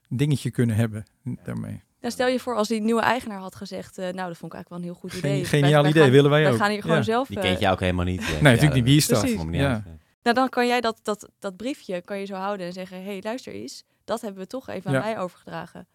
dingetje 0.08 0.52
kunnen 0.52 0.76
hebben 0.76 1.06
daarmee. 1.44 1.84
Nou, 2.02 2.14
stel 2.14 2.28
je 2.28 2.40
voor 2.40 2.56
als 2.56 2.68
die 2.68 2.82
nieuwe 2.82 3.02
eigenaar 3.02 3.40
had 3.40 3.56
gezegd, 3.56 3.98
eh, 3.98 4.04
nou, 4.04 4.28
dat 4.28 4.38
vond 4.38 4.54
ik 4.54 4.58
eigenlijk 4.58 4.70
wel 4.70 4.78
een 4.78 4.84
heel 4.84 4.94
goed 4.94 5.14
idee. 5.14 5.46
Geniaal 5.46 5.86
idee, 5.86 6.02
gaan- 6.04 6.12
willen 6.12 6.30
wij 6.30 6.52
ook. 6.52 6.58
gaan 6.58 6.72
hier 6.72 6.82
gewoon 6.82 6.98
Ja. 6.98 7.04
zelf... 7.04 7.28
Die 7.28 7.38
eh, 7.38 7.44
kent 7.44 7.60
je 7.60 7.70
ook 7.70 7.80
helemaal 7.80 8.06
niet. 8.06 8.20
Nee, 8.20 8.42
natuurlijk 8.42 8.74
niet. 8.74 8.84
Wie 8.84 8.98
is 8.98 9.08
dat? 9.08 9.30
Ja. 9.52 9.84
Nou, 10.24 10.36
dan 10.36 10.50
kan 10.50 10.68
jij 10.68 10.82
dat, 10.82 11.00
dat, 11.04 11.30
dat 11.40 11.58
briefje 11.58 12.02
kan 12.02 12.20
je 12.20 12.26
zo 12.26 12.34
houden 12.36 12.66
en 12.68 12.74
zeggen, 12.74 12.98
hé, 12.98 13.04
hey, 13.04 13.20
luister 13.24 13.54
eens. 13.54 13.84
Dat 14.06 14.22
hebben 14.22 14.42
we 14.42 14.48
toch 14.48 14.70
even 14.70 14.88
aan 14.90 14.94
Ja. 14.96 15.00
mij 15.04 15.20
overgedragen. 15.20 15.88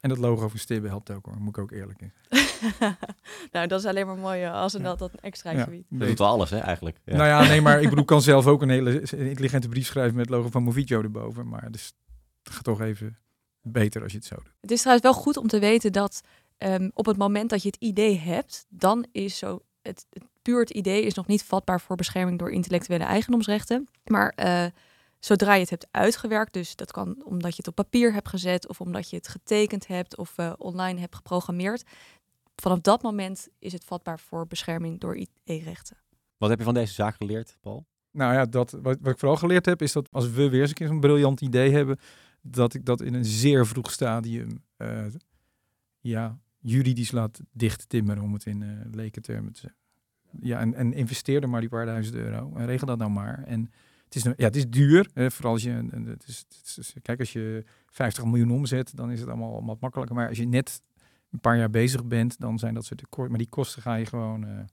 En 0.00 0.08
dat 0.08 0.18
logo 0.18 0.48
van 0.48 0.58
Stibbe 0.58 0.88
helpt 0.88 1.10
ook 1.10 1.26
hoor, 1.26 1.36
moet 1.40 1.56
ik 1.56 1.62
ook 1.62 1.70
eerlijk 1.70 2.00
in. 2.00 2.12
nou, 3.52 3.66
dat 3.66 3.80
is 3.80 3.86
alleen 3.86 4.06
maar 4.06 4.16
mooi 4.16 4.42
eh, 4.42 4.52
als 4.52 4.72
een 4.72 4.82
dat, 4.82 4.98
dat 4.98 5.12
een 5.12 5.20
extraatje 5.20 5.58
Ja. 5.58 5.66
biedt. 5.66 5.86
Dat 5.88 6.08
doet 6.08 6.18
wel 6.18 6.28
alles, 6.28 6.50
hè, 6.50 6.58
eigenlijk. 6.58 7.00
Ja. 7.04 7.16
Nou 7.16 7.28
ja, 7.28 7.48
nee, 7.48 7.60
maar 7.60 7.82
ik 7.82 7.88
bedoel, 7.90 8.04
kan 8.04 8.22
zelf 8.22 8.46
ook 8.46 8.62
een 8.62 8.68
hele 8.68 9.00
intelligente 9.00 9.68
brief 9.68 9.86
schrijven 9.86 10.16
met 10.16 10.26
het 10.26 10.34
logo 10.34 10.48
van 10.50 10.62
Movijo 10.62 11.02
erboven. 11.02 11.48
Maar 11.48 11.70
dus, 11.70 11.92
het 12.42 12.52
gaat 12.54 12.64
toch 12.64 12.80
even 12.80 13.18
beter 13.62 14.02
als 14.02 14.12
je 14.12 14.18
het 14.18 14.26
zo 14.26 14.34
doet. 14.36 14.52
Het 14.60 14.70
is 14.70 14.78
trouwens 14.78 15.06
wel 15.06 15.22
goed 15.22 15.36
om 15.36 15.46
te 15.48 15.58
weten 15.58 15.92
dat 15.92 16.20
ehm, 16.56 16.90
op 16.94 17.06
het 17.06 17.16
moment 17.16 17.50
dat 17.50 17.62
je 17.62 17.68
het 17.68 17.80
idee 17.80 18.18
hebt, 18.18 18.66
dan 18.68 19.06
is 19.12 19.38
zo 19.38 19.62
het, 19.82 20.06
het 20.10 20.24
puur 20.42 20.60
het 20.60 20.70
idee 20.70 21.02
is 21.02 21.14
nog 21.14 21.26
niet 21.26 21.44
vatbaar 21.44 21.80
voor 21.80 21.96
bescherming 21.96 22.38
door 22.38 22.50
intellectuele 22.50 23.04
eigendomsrechten. 23.04 23.88
Maar 24.04 24.32
eh, 24.36 24.64
zodra 25.18 25.54
je 25.54 25.60
het 25.60 25.70
hebt 25.70 25.88
uitgewerkt, 25.90 26.52
dus 26.52 26.76
dat 26.76 26.92
kan 26.92 27.22
omdat 27.24 27.50
je 27.50 27.56
het 27.56 27.68
op 27.68 27.74
papier 27.74 28.12
hebt 28.12 28.28
gezet 28.28 28.68
of 28.68 28.80
omdat 28.80 29.10
je 29.10 29.16
het 29.16 29.28
getekend 29.28 29.86
hebt 29.86 30.16
of 30.16 30.38
eh, 30.38 30.52
online 30.58 31.00
hebt 31.00 31.14
geprogrammeerd, 31.14 31.82
vanaf 32.56 32.80
dat 32.80 33.02
moment 33.02 33.48
is 33.58 33.72
het 33.72 33.84
vatbaar 33.84 34.20
voor 34.20 34.46
bescherming 34.46 35.00
door 35.00 35.16
IT-rechten. 35.16 35.96
Wat 36.36 36.48
heb 36.48 36.58
je 36.58 36.64
van 36.64 36.74
deze 36.74 36.92
zaak 36.92 37.14
geleerd, 37.16 37.56
Paul? 37.60 37.86
Nou 38.10 38.34
ja, 38.34 38.44
dat, 38.44 38.70
wat, 38.70 38.98
wat 39.00 39.12
ik 39.12 39.18
vooral 39.18 39.36
geleerd 39.36 39.66
heb, 39.66 39.82
is 39.82 39.92
dat 39.92 40.08
als 40.10 40.30
we 40.30 40.48
weer 40.48 40.60
eens 40.60 40.68
een 40.68 40.74
keer 40.74 40.86
zo'n 40.86 41.00
briljant 41.00 41.40
idee 41.40 41.72
hebben, 41.72 41.98
dat 42.40 42.74
ik 42.74 42.84
dat 42.84 43.00
in 43.00 43.14
een 43.14 43.24
zeer 43.24 43.66
vroeg 43.66 43.90
stadium 43.90 44.64
eh, 44.76 45.06
ja, 46.00 46.38
juridisch 46.58 47.10
laat 47.10 47.40
dichttimmeren, 47.52 48.22
om 48.22 48.32
het 48.32 48.46
in 48.46 48.62
eh 48.62 48.68
lekentermen 48.90 49.52
te 49.52 49.60
zeggen. 49.60 49.78
Ja, 50.40 50.60
en, 50.60 50.74
en 50.74 50.92
investeer 50.92 51.42
er 51.42 51.48
maar 51.48 51.60
die 51.60 51.68
paar 51.68 51.86
duizend 51.86 52.14
euro 52.16 52.52
en 52.54 52.66
regel 52.66 52.86
dat 52.86 52.98
nou 52.98 53.10
maar. 53.10 53.44
En 53.44 53.70
het 54.08 54.14
is, 54.14 54.22
ja, 54.22 54.32
het 54.36 54.56
is 54.56 54.68
duur, 54.68 55.08
hè, 55.14 55.30
vooral 55.30 55.52
als 55.52 55.62
je, 55.62 55.70
het 56.04 56.24
is, 56.28 56.44
het 56.48 56.76
is- 56.78 56.94
kijk, 57.02 57.18
als 57.20 57.32
je 57.32 57.64
50 57.86 58.24
miljoen 58.24 58.50
omzet, 58.50 58.96
dan 58.96 59.10
is 59.10 59.20
het 59.20 59.28
allemaal 59.28 59.64
wat 59.64 59.80
makkelijker. 59.80 60.16
Maar 60.16 60.28
als 60.28 60.38
je 60.38 60.46
net 60.46 60.82
een 61.30 61.40
paar 61.40 61.56
jaar 61.56 61.70
bezig 61.70 62.04
bent, 62.04 62.40
dan 62.40 62.58
zijn 62.58 62.74
dat 62.74 62.84
soort 62.84 63.02
kosten. 63.08 63.28
Maar 63.30 63.38
die 63.38 63.48
kosten 63.48 63.82
ga 63.82 63.94
je 63.94 64.06
gewoon, 64.06 64.44
eh, 64.46 64.64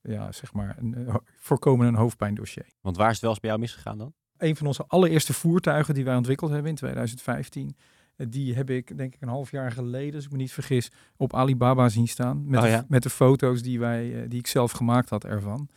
ja, 0.00 0.32
zeg 0.32 0.52
maar, 0.52 0.76
een, 0.78 0.94
eh, 0.94 1.14
voorkomen 1.36 1.86
een 1.86 1.94
hoofdpijndossier. 1.94 2.66
Want 2.80 2.96
waar 2.96 3.06
is 3.06 3.12
het 3.12 3.20
wel 3.22 3.30
eens 3.30 3.40
bij 3.40 3.48
jou 3.50 3.62
misgegaan 3.62 3.98
dan? 3.98 4.12
Een 4.36 4.56
van 4.56 4.66
onze 4.66 4.84
allereerste 4.86 5.32
voertuigen 5.32 5.94
die 5.94 6.04
wij 6.04 6.16
ontwikkeld 6.16 6.50
hebben 6.50 6.70
in 6.70 6.76
2015. 6.76 7.76
eh, 8.16 8.26
Die 8.30 8.54
heb 8.54 8.70
ik, 8.70 8.96
denk 8.96 9.14
ik, 9.14 9.20
een 9.22 9.28
half 9.28 9.50
jaar 9.50 9.72
geleden, 9.72 10.14
als 10.14 10.24
ik 10.24 10.30
me 10.30 10.36
niet 10.36 10.52
vergis, 10.52 10.90
op 11.16 11.34
Alibaba 11.34 11.88
zien 11.88 12.08
staan. 12.08 12.48
Met, 12.48 12.60
Oh 12.62 12.66
de, 12.78 12.84
met 12.88 13.02
de 13.02 13.10
foto's 13.10 13.62
die, 13.62 13.78
wij, 13.78 14.28
die 14.28 14.38
ik 14.38 14.46
zelf 14.46 14.72
gemaakt 14.72 15.10
had 15.10 15.24
ervan. 15.24 15.68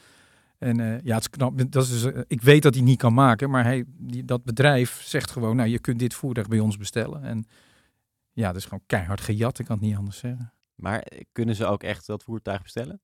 En 0.59 0.79
eh, 0.79 1.01
ja, 1.03 1.13
het 1.13 1.21
is 1.21 1.29
knap. 1.29 1.71
Dat 1.71 1.83
is 1.83 1.89
dus, 1.89 2.13
eh, 2.13 2.21
ik 2.27 2.41
weet 2.41 2.63
dat 2.63 2.73
hij 2.73 2.83
niet 2.83 2.97
kan 2.97 3.13
maken, 3.13 3.49
maar 3.49 3.63
hij, 3.63 3.83
die, 3.87 4.25
dat 4.25 4.43
bedrijf 4.43 5.01
zegt 5.01 5.31
gewoon, 5.31 5.55
nou, 5.55 5.69
je 5.69 5.79
kunt 5.79 5.99
dit 5.99 6.13
voertuig 6.13 6.47
bij 6.47 6.59
ons 6.59 6.77
bestellen. 6.77 7.23
En 7.23 7.45
ja, 8.31 8.47
dat 8.47 8.55
is 8.55 8.63
gewoon 8.63 8.83
keihard 8.85 9.21
gejat, 9.21 9.59
ik 9.59 9.65
kan 9.65 9.77
het 9.77 9.85
niet 9.85 9.95
anders 9.95 10.17
zeggen. 10.17 10.53
Maar 10.75 10.99
eh, 10.99 11.21
kunnen 11.31 11.55
ze 11.55 11.65
ook 11.65 11.83
echt 11.83 12.05
dat 12.05 12.23
voertuig 12.23 12.61
bestellen? 12.61 13.01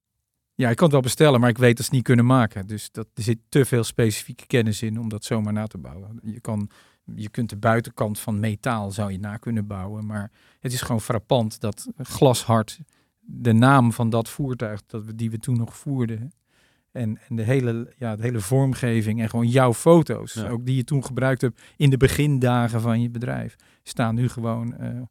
Ja, 0.56 0.70
ik 0.70 0.76
kan 0.76 0.86
het 0.86 0.94
wel 0.94 1.02
bestellen, 1.02 1.40
maar 1.40 1.50
ik 1.50 1.58
weet 1.58 1.76
dat 1.78 1.86
ze 1.86 1.86
het 1.86 1.94
niet 1.94 2.04
kunnen 2.04 2.26
maken. 2.26 2.68
Dus 2.68 2.92
dat, 2.92 3.08
er 3.14 3.24
zit 3.24 3.40
te 3.50 3.66
veel 3.66 3.84
specifieke 3.84 4.46
kennis 4.46 4.82
in 4.82 5.00
om 5.00 5.10
dat 5.10 5.24
zomaar 5.24 5.54
na 5.54 5.68
te 5.68 5.78
bouwen. 5.78 6.20
Je, 6.24 6.40
kan, 6.40 6.70
je 7.16 7.30
kunt 7.30 7.50
de 7.50 7.58
buitenkant 7.58 8.20
van 8.20 8.40
metaal 8.40 8.92
zou 8.92 9.12
je 9.12 9.20
na 9.20 9.38
kunnen 9.38 9.68
bouwen, 9.68 10.06
maar 10.06 10.32
het 10.60 10.74
is 10.74 10.82
gewoon 10.82 11.02
frappant 11.02 11.60
dat 11.60 11.88
glashard 11.98 12.80
de 13.20 13.54
naam 13.54 13.92
van 13.92 14.10
dat 14.10 14.30
voertuig 14.30 14.82
dat 14.86 15.06
we, 15.06 15.16
die 15.16 15.30
we 15.30 15.40
toen 15.40 15.58
nog 15.58 15.78
voerden 15.78 16.32
en, 16.96 17.20
en 17.28 17.36
de, 17.36 17.44
hele, 17.44 17.94
ja, 17.98 18.16
de 18.16 18.22
hele 18.22 18.40
vormgeving 18.40 19.22
en 19.22 19.30
gewoon 19.30 19.48
jouw 19.48 19.74
foto's, 19.74 20.34
Ja. 20.34 20.48
ook 20.50 20.66
die 20.66 20.76
je 20.76 20.84
toen 20.84 21.06
gebruikt 21.06 21.42
hebt 21.42 21.62
in 21.78 21.90
de 21.90 21.98
begindagen 21.98 22.82
van 22.82 23.02
je 23.02 23.10
bedrijf, 23.10 23.56
staan 23.84 24.16
nu 24.16 24.30
gewoon 24.30 24.78
eh, 24.78 25.02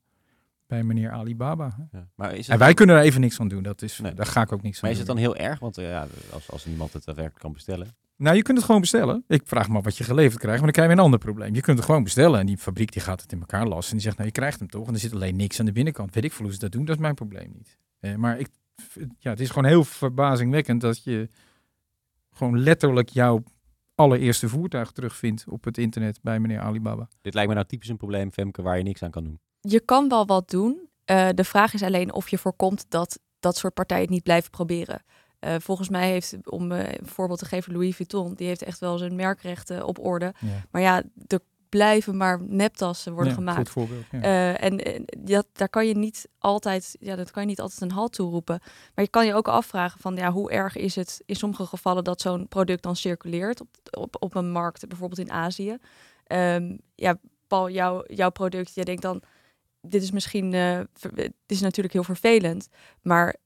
bij 0.67 0.83
meneer 0.83 1.11
Alibaba. 1.11 1.89
Ja. 1.93 2.09
Maar 2.15 2.33
is 2.33 2.39
het, 2.39 2.49
En 2.49 2.59
wij 2.59 2.75
kunnen 2.75 2.97
er 2.97 3.03
even 3.03 3.21
niks 3.21 3.41
aan 3.41 3.49
doen. 3.49 3.63
Dat 3.63 3.83
is, 3.83 3.99
Nee. 3.99 4.15
Daar 4.15 4.27
ga 4.27 4.43
ik 4.43 4.53
ook 4.53 4.63
niks 4.63 4.75
aan 4.75 4.81
maar 4.83 4.91
is 4.91 4.99
het 4.99 5.07
dan 5.07 5.17
heel 5.17 5.37
erg? 5.37 5.59
Want 5.59 5.79
eh, 5.79 5.89
ja, 5.89 6.07
als, 6.33 6.51
als 6.51 6.65
niemand 6.65 6.93
het 6.93 7.05
daadwerkelijk 7.05 7.43
kan 7.43 7.53
bestellen. 7.53 7.97
Nou, 8.17 8.37
je 8.37 8.43
kunt 8.43 8.57
het 8.57 8.67
gewoon 8.67 8.81
bestellen. 8.81 9.25
Ik 9.29 9.43
vraag 9.45 9.69
maar 9.69 9.83
wat 9.83 9.97
je 9.97 10.05
geleverd 10.05 10.39
krijgt, 10.39 10.63
maar 10.63 10.73
dan 10.73 10.73
krijg 10.73 10.89
je 10.89 10.95
een 10.97 11.03
ander 11.05 11.19
probleem. 11.19 11.55
Je 11.55 11.61
kunt 11.61 11.77
het 11.77 11.87
gewoon 11.87 12.03
bestellen 12.03 12.41
en 12.41 12.47
die 12.47 12.59
fabriek 12.59 12.93
die 12.93 13.03
gaat 13.03 13.23
het 13.23 13.33
in 13.33 13.41
elkaar 13.41 13.67
lassen. 13.67 13.89
En 13.91 13.97
die 13.97 14.05
zegt, 14.05 14.17
nou, 14.17 14.29
je 14.29 14.35
krijgt 14.35 14.59
hem 14.59 14.69
toch. 14.69 14.87
En 14.87 14.95
er 14.95 15.01
zit 15.01 15.13
alleen 15.13 15.37
niks 15.37 15.61
aan 15.61 15.67
de 15.67 15.73
binnenkant. 15.73 16.15
Weet 16.15 16.25
ik 16.25 16.33
veel 16.33 16.45
hoe 16.45 16.55
ze 16.55 16.61
dat 16.61 16.73
doen, 16.73 16.85
dat 16.85 16.95
is 16.95 17.01
mijn 17.01 17.15
probleem 17.15 17.51
niet. 17.55 17.79
Eh, 18.01 18.15
maar 18.15 18.39
ik, 18.39 18.49
ja, 19.19 19.31
het 19.31 19.41
is 19.41 19.49
gewoon 19.49 19.65
heel 19.65 19.85
verbazingwekkend 19.85 20.81
dat 20.81 21.05
je 21.05 21.29
gewoon 22.35 22.59
letterlijk 22.59 23.09
jouw 23.09 23.43
allereerste 23.95 24.49
voertuig 24.49 24.91
terugvindt 24.91 25.45
op 25.49 25.65
het 25.65 25.79
internet 25.79 26.19
bij 26.23 26.41
meneer 26.41 26.61
Alibaba. 26.61 27.09
Dit 27.21 27.35
lijkt 27.35 27.49
me 27.49 27.55
nou 27.55 27.67
typisch 27.67 27.89
een 27.89 27.97
probleem, 27.97 28.33
Femke, 28.33 28.63
waar 28.63 28.77
je 28.77 28.83
niks 28.83 29.03
aan 29.03 29.11
kan 29.11 29.25
doen. 29.25 29.41
Je 29.61 29.81
kan 29.81 30.09
wel 30.09 30.27
wat 30.27 30.51
doen. 30.51 30.89
Eh, 31.05 31.29
de 31.35 31.45
vraag 31.45 31.75
is 31.75 31.83
alleen 31.83 32.13
of 32.13 32.29
je 32.29 32.39
voorkomt 32.39 32.87
dat 32.89 33.19
dat 33.41 33.57
soort 33.57 33.75
partijen 33.75 34.03
het 34.03 34.13
niet 34.13 34.23
blijven 34.23 34.51
proberen. 34.51 35.03
Eh, 35.39 35.55
volgens 35.59 35.89
mij 35.89 36.11
heeft, 36.11 36.51
om 36.51 36.73
eh, 36.73 36.93
een 36.93 37.07
voorbeeld 37.07 37.39
te 37.39 37.45
geven, 37.45 37.73
Louis 37.73 37.97
Vuitton, 37.97 38.35
die 38.35 38.47
heeft 38.47 38.63
echt 38.63 38.79
wel 38.79 38.99
zijn 38.99 39.15
merkrechten 39.15 39.87
op 39.87 39.99
orde. 39.99 40.35
Ja. 40.39 40.65
Maar 40.71 40.83
ja, 40.83 41.03
er 41.27 41.41
blijven 41.77 42.17
maar 42.17 42.41
neptassen 42.47 43.13
worden 43.13 43.31
Ja, 43.33 43.39
gemaakt. 43.39 43.59
Goed 43.59 43.69
voorbeeld. 43.71 44.05
Ja. 44.11 44.21
Eh, 44.23 44.65
en 44.65 45.05
dat, 45.19 45.47
daar 45.53 45.69
kan 45.69 45.87
je 45.87 45.95
niet 45.97 46.29
altijd, 46.39 46.97
ja, 47.01 47.17
dat 47.17 47.31
kan 47.31 47.43
je 47.43 47.49
niet 47.49 47.61
altijd 47.61 47.81
een 47.81 47.91
halt 47.91 48.13
toe 48.13 48.31
roepen. 48.31 48.59
Maar 48.95 49.05
je 49.05 49.11
kan 49.11 49.27
je 49.27 49.35
ook 49.35 49.49
afvragen 49.49 50.01
van, 50.01 50.17
ja, 50.17 50.33
hoe 50.33 50.51
erg 50.51 50.77
is 50.77 50.95
het 50.95 51.23
in 51.27 51.37
sommige 51.37 51.67
gevallen 51.67 52.05
dat 52.05 52.21
zo'n 52.21 52.49
product 52.49 52.83
dan 52.83 52.97
circuleert 52.97 53.61
op, 53.61 53.69
op, 53.91 54.17
op 54.19 54.35
een 54.35 54.51
markt, 54.51 54.89
bijvoorbeeld 54.89 55.21
in 55.21 55.31
Azië. 55.33 55.77
Ehm, 56.27 56.77
ja, 56.95 57.19
Paul, 57.47 57.71
jouw, 57.71 58.03
jouw 58.07 58.31
product, 58.31 58.75
jij 58.75 58.85
denkt 58.85 59.03
dan, 59.03 59.23
dit 59.81 60.03
is 60.03 60.11
misschien, 60.11 60.53
het 60.53 61.33
is 61.47 61.61
natuurlijk 61.61 61.95
heel 61.95 62.05
vervelend, 62.05 62.69
maar 63.03 63.37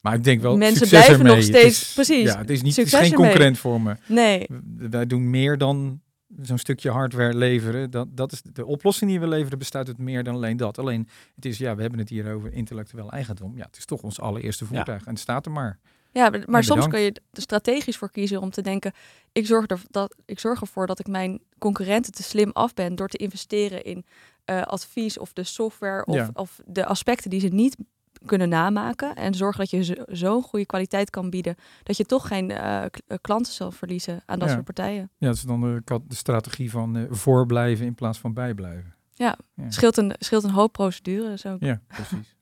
maar 0.00 0.14
ik 0.14 0.24
denk 0.24 0.40
wel, 0.40 0.56
mensen 0.56 0.88
blijven 0.88 1.12
ermee. 1.12 1.26
nog 1.26 1.36
Het 1.36 1.44
steeds- 1.44 1.80
is- 1.82 1.92
precies, 1.94 2.32
Ja, 2.32 2.38
het 2.38 2.50
is, 2.50 2.62
niet, 2.62 2.76
het 2.76 2.86
is 2.86 2.92
geen 2.92 3.00
ermee. 3.02 3.14
concurrent 3.18 3.58
voor 3.58 3.80
me. 3.80 3.96
nee, 4.08 4.46
Wij 4.78 5.06
doen 5.06 5.30
meer 5.30 5.58
dan 5.58 6.00
zo'n 6.42 6.58
stukje 6.58 6.90
hardware 6.90 7.34
leveren. 7.34 7.90
Dat, 7.90 8.16
dat 8.16 8.32
is 8.32 8.42
de 8.42 8.66
oplossing 8.66 9.10
die 9.10 9.20
we 9.20 9.28
leveren, 9.28 9.58
bestaat 9.58 9.86
uit 9.86 9.98
meer 9.98 10.24
dan 10.24 10.34
alleen 10.34 10.56
dat. 10.56 10.78
Alleen, 10.78 11.08
het 11.34 11.44
is, 11.44 11.58
ja, 11.58 11.74
we 11.74 11.80
hebben 11.80 12.00
het 12.00 12.08
hier 12.08 12.32
over 12.32 12.52
intellectueel 12.52 13.10
eigendom. 13.10 13.56
Ja, 13.56 13.64
het 13.64 13.76
is 13.76 13.84
toch 13.84 14.02
ons 14.02 14.20
allereerste 14.20 14.64
voertuig 14.64 15.04
en 15.04 15.10
het 15.10 15.20
staat 15.20 15.46
er 15.46 15.52
maar. 15.52 15.78
Ja, 16.12 16.30
maar, 16.46 16.64
soms 16.64 16.88
kun 16.88 17.00
je 17.00 17.12
er 17.12 17.42
strategisch 17.42 17.96
voor 17.96 18.10
kiezen 18.10 18.40
om 18.40 18.50
te 18.50 18.62
denken: 18.62 18.92
ik 19.32 19.46
zorg, 19.46 19.70
er, 19.70 19.80
dat, 19.90 20.16
ik 20.24 20.38
zorg 20.38 20.60
ervoor 20.60 20.86
dat 20.86 20.98
ik 20.98 21.06
mijn 21.06 21.40
concurrenten 21.58 22.12
te 22.12 22.22
slim 22.22 22.50
af 22.52 22.74
ben 22.74 22.94
door 22.94 23.08
te 23.08 23.16
investeren 23.16 23.84
in 23.84 24.04
uh, 24.50 24.62
advies 24.62 25.18
of 25.18 25.32
de 25.32 25.44
software 25.44 26.04
of, 26.04 26.30
of 26.32 26.60
de 26.66 26.86
aspecten 26.86 27.30
die 27.30 27.40
ze 27.40 27.48
niet 27.48 27.76
kunnen 28.24 28.48
namaken. 28.48 29.14
En 29.14 29.34
zorgen 29.34 29.60
dat 29.60 29.70
je 29.70 30.06
zo'n 30.08 30.42
goede 30.42 30.66
kwaliteit 30.66 31.10
kan 31.10 31.30
bieden 31.30 31.56
dat 31.82 31.96
je 31.96 32.04
toch 32.04 32.28
geen 32.28 32.50
uh, 32.50 32.84
klanten 33.20 33.52
zal 33.52 33.70
verliezen 33.70 34.22
aan 34.26 34.38
dat 34.38 34.50
soort 34.50 34.64
partijen. 34.64 35.10
Ja, 35.18 35.26
dat 35.26 35.36
is 35.36 35.42
dan 35.42 35.60
de, 35.60 36.00
de 36.06 36.14
strategie 36.14 36.70
van 36.70 36.96
uh, 36.96 37.04
voorblijven 37.10 37.86
in 37.86 37.94
plaats 37.94 38.18
van 38.18 38.32
bijblijven. 38.34 38.94
Ja, 39.12 39.38
ja. 39.54 39.70
Scheelt, 39.70 39.96
een, 39.96 40.14
scheelt 40.18 40.44
een 40.44 40.50
hoop 40.50 40.72
procedures 40.72 41.46
ook. 41.46 41.60
Ja, 41.60 41.80
precies. 41.86 42.36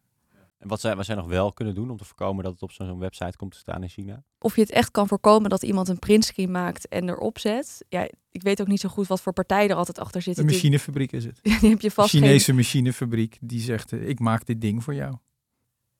En 0.64 0.70
wat 0.70 0.80
zij, 0.80 0.96
wat 0.96 1.04
zij 1.04 1.14
nog 1.14 1.26
wel 1.26 1.52
kunnen 1.52 1.74
doen 1.74 1.90
om 1.90 1.96
te 1.96 2.04
voorkomen 2.04 2.44
dat 2.44 2.52
het 2.52 2.62
op 2.62 2.72
zo'n 2.72 2.98
website 2.98 3.36
komt 3.36 3.52
te 3.52 3.58
staan 3.58 3.82
in 3.82 3.88
China? 3.88 4.24
Of 4.38 4.54
je 4.54 4.60
het 4.60 4.70
echt 4.70 4.90
kan 4.90 5.08
voorkomen 5.08 5.50
dat 5.50 5.62
iemand 5.62 5.88
een 5.88 5.98
printscreen 5.98 6.50
maakt 6.50 6.88
en 6.88 7.08
erop 7.08 7.38
zet. 7.38 7.84
Ja, 7.88 8.08
ik 8.30 8.42
weet 8.42 8.60
ook 8.60 8.66
niet 8.66 8.80
zo 8.80 8.88
goed 8.88 9.06
wat 9.06 9.20
voor 9.20 9.32
partij 9.32 9.68
er 9.68 9.76
altijd 9.76 9.98
achter 9.98 10.22
zit. 10.22 10.38
Een 10.38 10.44
machinefabriek 10.44 11.12
is 11.12 11.24
het. 11.24 11.38
die 11.60 11.70
heb 11.70 11.80
je 11.80 11.90
vast 11.90 12.14
een 12.14 12.20
Chinese 12.20 12.52
machinefabriek 12.52 13.38
die 13.40 13.60
zegt, 13.60 13.92
eh, 13.92 14.08
ik 14.08 14.20
maak 14.20 14.46
dit 14.46 14.60
ding 14.60 14.84
voor 14.84 14.94
jou. 14.94 15.16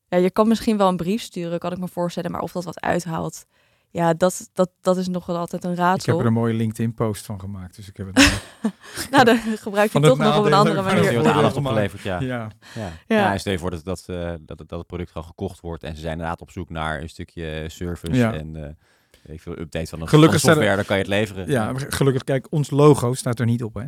Ja, 0.09 0.19
je 0.19 0.31
kan 0.31 0.49
misschien 0.49 0.77
wel 0.77 0.89
een 0.89 0.97
brief 0.97 1.23
sturen, 1.23 1.59
kan 1.59 1.73
ik 1.73 1.79
me 1.79 1.89
voorstellen. 1.89 2.31
Maar 2.31 2.41
of 2.41 2.53
dat 2.53 2.65
wat 2.65 2.81
uithaalt, 2.81 3.47
ja, 3.95 4.15
dat, 4.15 4.51
dat, 4.53 4.71
dat 4.81 4.97
is 4.97 5.09
nog 5.09 5.27
wel 5.27 5.37
altijd 5.37 5.65
een 5.65 5.75
raadsel. 5.75 6.13
Ik 6.13 6.19
heb 6.19 6.19
er 6.19 6.27
een 6.27 6.41
mooie 6.41 6.55
LinkedIn-post 6.55 7.25
van 7.25 7.41
gemaakt, 7.41 7.77
dus 7.77 7.89
ik 7.89 7.97
heb 7.97 8.07
het. 8.13 8.43
nou, 9.11 9.25
dan 9.25 9.39
gebruik 9.39 9.93
je 9.93 10.01
toch 10.01 10.19
nog 10.19 10.39
op 10.39 10.45
een 10.45 10.53
andere 10.53 10.83
manier. 10.83 11.13
Je 11.13 11.33
aandacht 11.33 11.57
opgeleverd, 11.57 12.03
ja. 12.03 12.21
Ja. 12.21 12.51
Ja. 12.75 12.93
ja. 13.07 13.33
ja. 13.33 13.39
stel 13.39 13.53
je 13.53 13.59
voor 13.59 13.71
dat, 13.71 13.85
dat, 13.85 14.05
uh, 14.11 14.35
dat, 14.41 14.59
dat 14.59 14.79
het 14.79 14.87
product 14.87 15.11
gewoon 15.11 15.27
gekocht 15.27 15.61
wordt 15.61 15.83
en 15.83 15.95
ze 15.95 16.01
zijn 16.01 16.13
inderdaad 16.13 16.41
op 16.41 16.51
zoek 16.51 16.71
naar 16.71 17.01
een 17.03 17.09
stukje 17.09 17.65
service 17.69 18.17
ja. 18.17 18.33
en 18.35 18.55
uh, 18.55 19.35
ik 19.35 19.41
veel 19.41 19.59
update 19.59 19.87
van 19.87 19.99
de, 19.99 20.07
gelukkig 20.07 20.41
van 20.41 20.51
de 20.51 20.55
software, 20.55 20.77
dan 20.77 20.85
kan 20.85 20.97
je 20.97 21.03
het 21.03 21.11
leveren. 21.11 21.51
Ja, 21.51 21.73
gelukkig, 21.77 22.25
kijk, 22.25 22.47
ons 22.51 22.71
logo 22.71 23.15
staat 23.15 23.39
er 23.41 23.47
niet 23.47 23.63
op, 23.63 23.75
hè. 23.75 23.87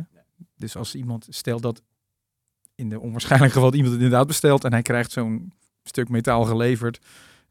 Dus 0.55 0.75
als 0.75 0.95
iemand, 0.95 1.27
stelt 1.29 1.61
dat 1.61 1.81
in 2.75 2.89
de 2.89 2.99
onwaarschijnlijke 2.99 3.55
geval 3.55 3.73
iemand 3.73 3.93
het 3.93 4.01
inderdaad 4.01 4.27
bestelt 4.27 4.63
en 4.63 4.71
hij 4.71 4.81
krijgt 4.81 5.11
zo'n 5.11 5.53
stuk 5.87 6.09
metaal 6.09 6.43
geleverd, 6.43 6.99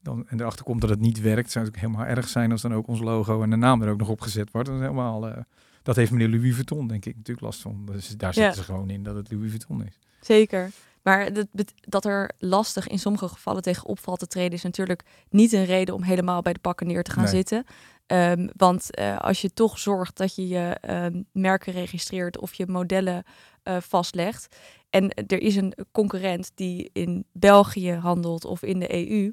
dan, 0.02 0.28
en 0.28 0.40
erachter 0.40 0.64
komt 0.64 0.80
dat 0.80 0.90
het 0.90 1.00
niet 1.00 1.20
werkt, 1.20 1.50
zou 1.50 1.64
het 1.64 1.76
helemaal 1.76 2.06
erg 2.06 2.28
zijn 2.28 2.52
als 2.52 2.62
dan 2.62 2.74
ook 2.74 2.86
ons 2.86 3.00
logo 3.00 3.42
en 3.42 3.50
de 3.50 3.56
naam 3.56 3.82
er 3.82 3.90
ook 3.90 3.98
nog 3.98 4.08
op 4.08 4.20
gezet 4.20 4.50
wordt. 4.50 4.68
Dat, 4.68 4.76
is 4.76 4.82
helemaal, 4.82 5.28
uh, 5.28 5.36
dat 5.82 5.96
heeft 5.96 6.10
meneer 6.10 6.28
Louis 6.28 6.54
Vuitton 6.54 6.86
denk 6.86 7.04
ik 7.04 7.16
natuurlijk 7.16 7.46
last 7.46 7.60
van. 7.60 7.82
Dus 7.84 8.08
daar 8.08 8.34
zitten 8.34 8.54
ze 8.54 8.62
gewoon 8.62 8.90
in 8.90 9.02
dat 9.02 9.16
het 9.16 9.32
Louis 9.32 9.50
Vuitton 9.50 9.84
is. 9.84 9.98
Zeker. 10.20 10.70
Maar 11.02 11.32
dat, 11.32 11.72
dat 11.80 12.04
er 12.04 12.30
lastig 12.38 12.88
in 12.88 12.98
sommige 12.98 13.28
gevallen 13.28 13.62
tegen 13.62 13.86
opval 13.86 14.16
te 14.16 14.26
treden 14.26 14.52
is 14.52 14.62
natuurlijk 14.62 15.02
niet 15.30 15.52
een 15.52 15.64
reden 15.64 15.94
om 15.94 16.02
helemaal 16.02 16.42
bij 16.42 16.52
de 16.52 16.58
pakken 16.58 16.86
neer 16.86 17.02
te 17.02 17.10
gaan 17.10 17.28
zitten. 17.28 17.64
Um, 18.06 18.50
want 18.56 18.98
uh, 18.98 19.18
als 19.18 19.40
je 19.40 19.52
toch 19.52 19.78
zorgt 19.78 20.16
dat 20.16 20.34
je 20.34 20.48
je 20.48 20.76
um, 20.90 21.26
merken 21.32 21.72
registreert 21.72 22.38
of 22.38 22.54
je 22.54 22.66
modellen 22.66 23.24
uh, 23.68 23.76
vastlegt. 23.80 24.56
En 24.90 25.14
er 25.14 25.40
is 25.40 25.56
een 25.56 25.74
concurrent 25.92 26.50
die 26.54 26.90
in 26.92 27.24
België 27.32 27.92
handelt 27.92 28.44
of 28.44 28.62
in 28.62 28.78
de 28.78 29.10
EU 29.10 29.32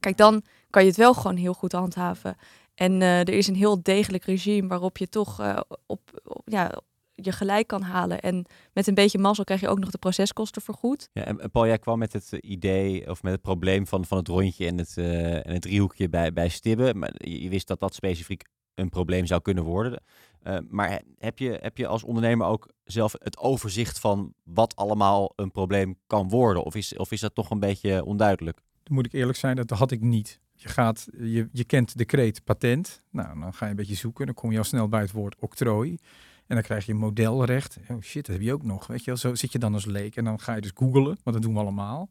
Kijk, 0.00 0.16
dan 0.16 0.42
kan 0.70 0.82
je 0.82 0.88
het 0.88 0.98
wel 0.98 1.14
gewoon 1.14 1.36
heel 1.36 1.54
goed 1.54 1.72
handhaven. 1.72 2.36
En 2.74 2.92
uh, 3.00 3.20
er 3.20 3.28
is 3.28 3.46
een 3.46 3.54
heel 3.54 3.82
degelijk 3.82 4.24
regime 4.24 4.68
waarop 4.68 4.98
je 4.98 5.08
toch 5.08 5.62
op, 5.86 6.20
op, 6.24 6.42
ja, 6.44 6.82
je 7.14 7.32
gelijk 7.32 7.66
kan 7.66 7.82
halen. 7.82 8.20
En 8.20 8.46
met 8.72 8.86
een 8.86 8.94
beetje 8.94 9.18
mazzel 9.18 9.44
krijg 9.44 9.60
je 9.60 9.68
ook 9.68 9.78
nog 9.78 9.90
de 9.90 9.98
proceskosten 9.98 10.62
vergoed. 10.62 11.08
Ja, 11.12 11.24
en 11.24 11.50
Paul, 11.50 11.66
jij 11.66 11.78
kwam 11.78 11.98
met 11.98 12.12
het 12.12 12.32
idee 12.32 13.10
of 13.10 13.22
met 13.22 13.32
het 13.32 13.42
probleem 13.42 13.86
van, 13.86 14.04
van 14.04 14.18
het 14.18 14.28
rondje 14.28 14.66
en 14.66 14.78
het, 14.78 14.94
uh, 14.98 15.46
en 15.46 15.52
het 15.52 15.62
driehoekje 15.62 16.08
bij, 16.08 16.32
bij 16.32 16.48
Stibbe. 16.48 16.94
Maar 16.94 17.12
je 17.16 17.48
wist 17.48 17.66
dat 17.66 17.80
dat 17.80 17.94
specifiek 17.94 18.44
een 18.74 18.88
probleem 18.88 19.26
zou 19.26 19.40
kunnen 19.40 19.64
worden. 19.64 20.02
Uh, 20.46 20.58
maar 20.68 21.02
heb 21.18 21.38
je, 21.38 21.58
heb 21.60 21.76
je 21.76 21.86
als 21.86 22.02
ondernemer 22.02 22.46
ook 22.46 22.68
zelf 22.84 23.14
het 23.18 23.38
overzicht 23.38 23.98
van 23.98 24.34
wat 24.42 24.76
allemaal 24.76 25.32
een 25.36 25.50
probleem 25.50 25.98
kan 26.06 26.28
worden? 26.28 26.64
Of 26.64 26.74
is, 26.74 26.96
of 26.96 27.12
is 27.12 27.20
dat 27.20 27.34
toch 27.34 27.50
een 27.50 27.60
beetje 27.60 28.04
onduidelijk? 28.04 28.60
dan 28.84 28.94
moet 28.94 29.06
ik 29.06 29.12
eerlijk 29.12 29.38
zijn, 29.38 29.56
dat 29.56 29.70
had 29.70 29.90
ik 29.90 30.00
niet. 30.00 30.40
Je, 30.52 30.68
gaat, 30.68 31.08
je, 31.18 31.48
je 31.52 31.64
kent 31.64 31.98
de 31.98 32.04
kreet 32.04 32.44
patent. 32.44 33.02
Nou, 33.10 33.40
dan 33.40 33.54
ga 33.54 33.64
je 33.64 33.70
een 33.70 33.76
beetje 33.76 33.94
zoeken. 33.94 34.26
Dan 34.26 34.34
kom 34.34 34.52
je 34.52 34.58
al 34.58 34.64
snel 34.64 34.88
bij 34.88 35.00
het 35.00 35.12
woord 35.12 35.36
octrooi. 35.38 35.98
En 36.46 36.54
dan 36.54 36.62
krijg 36.62 36.86
je 36.86 36.94
modelrecht. 36.94 37.78
Oh 37.88 38.00
shit, 38.00 38.26
dat 38.26 38.34
heb 38.34 38.44
je 38.44 38.52
ook 38.52 38.62
nog. 38.62 38.86
Weet 38.86 38.98
je 38.98 39.04
wel? 39.04 39.16
Zo 39.16 39.34
zit 39.34 39.52
je 39.52 39.58
dan 39.58 39.74
als 39.74 39.84
leek. 39.84 40.16
En 40.16 40.24
dan 40.24 40.40
ga 40.40 40.54
je 40.54 40.60
dus 40.60 40.70
googlen, 40.74 41.04
want 41.04 41.36
dat 41.36 41.42
doen 41.42 41.54
we 41.54 41.60
allemaal. 41.60 42.10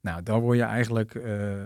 Nou, 0.00 0.22
daar 0.22 0.40
word 0.40 0.58
je 0.58 0.64
eigenlijk... 0.64 1.14
Uh, 1.14 1.62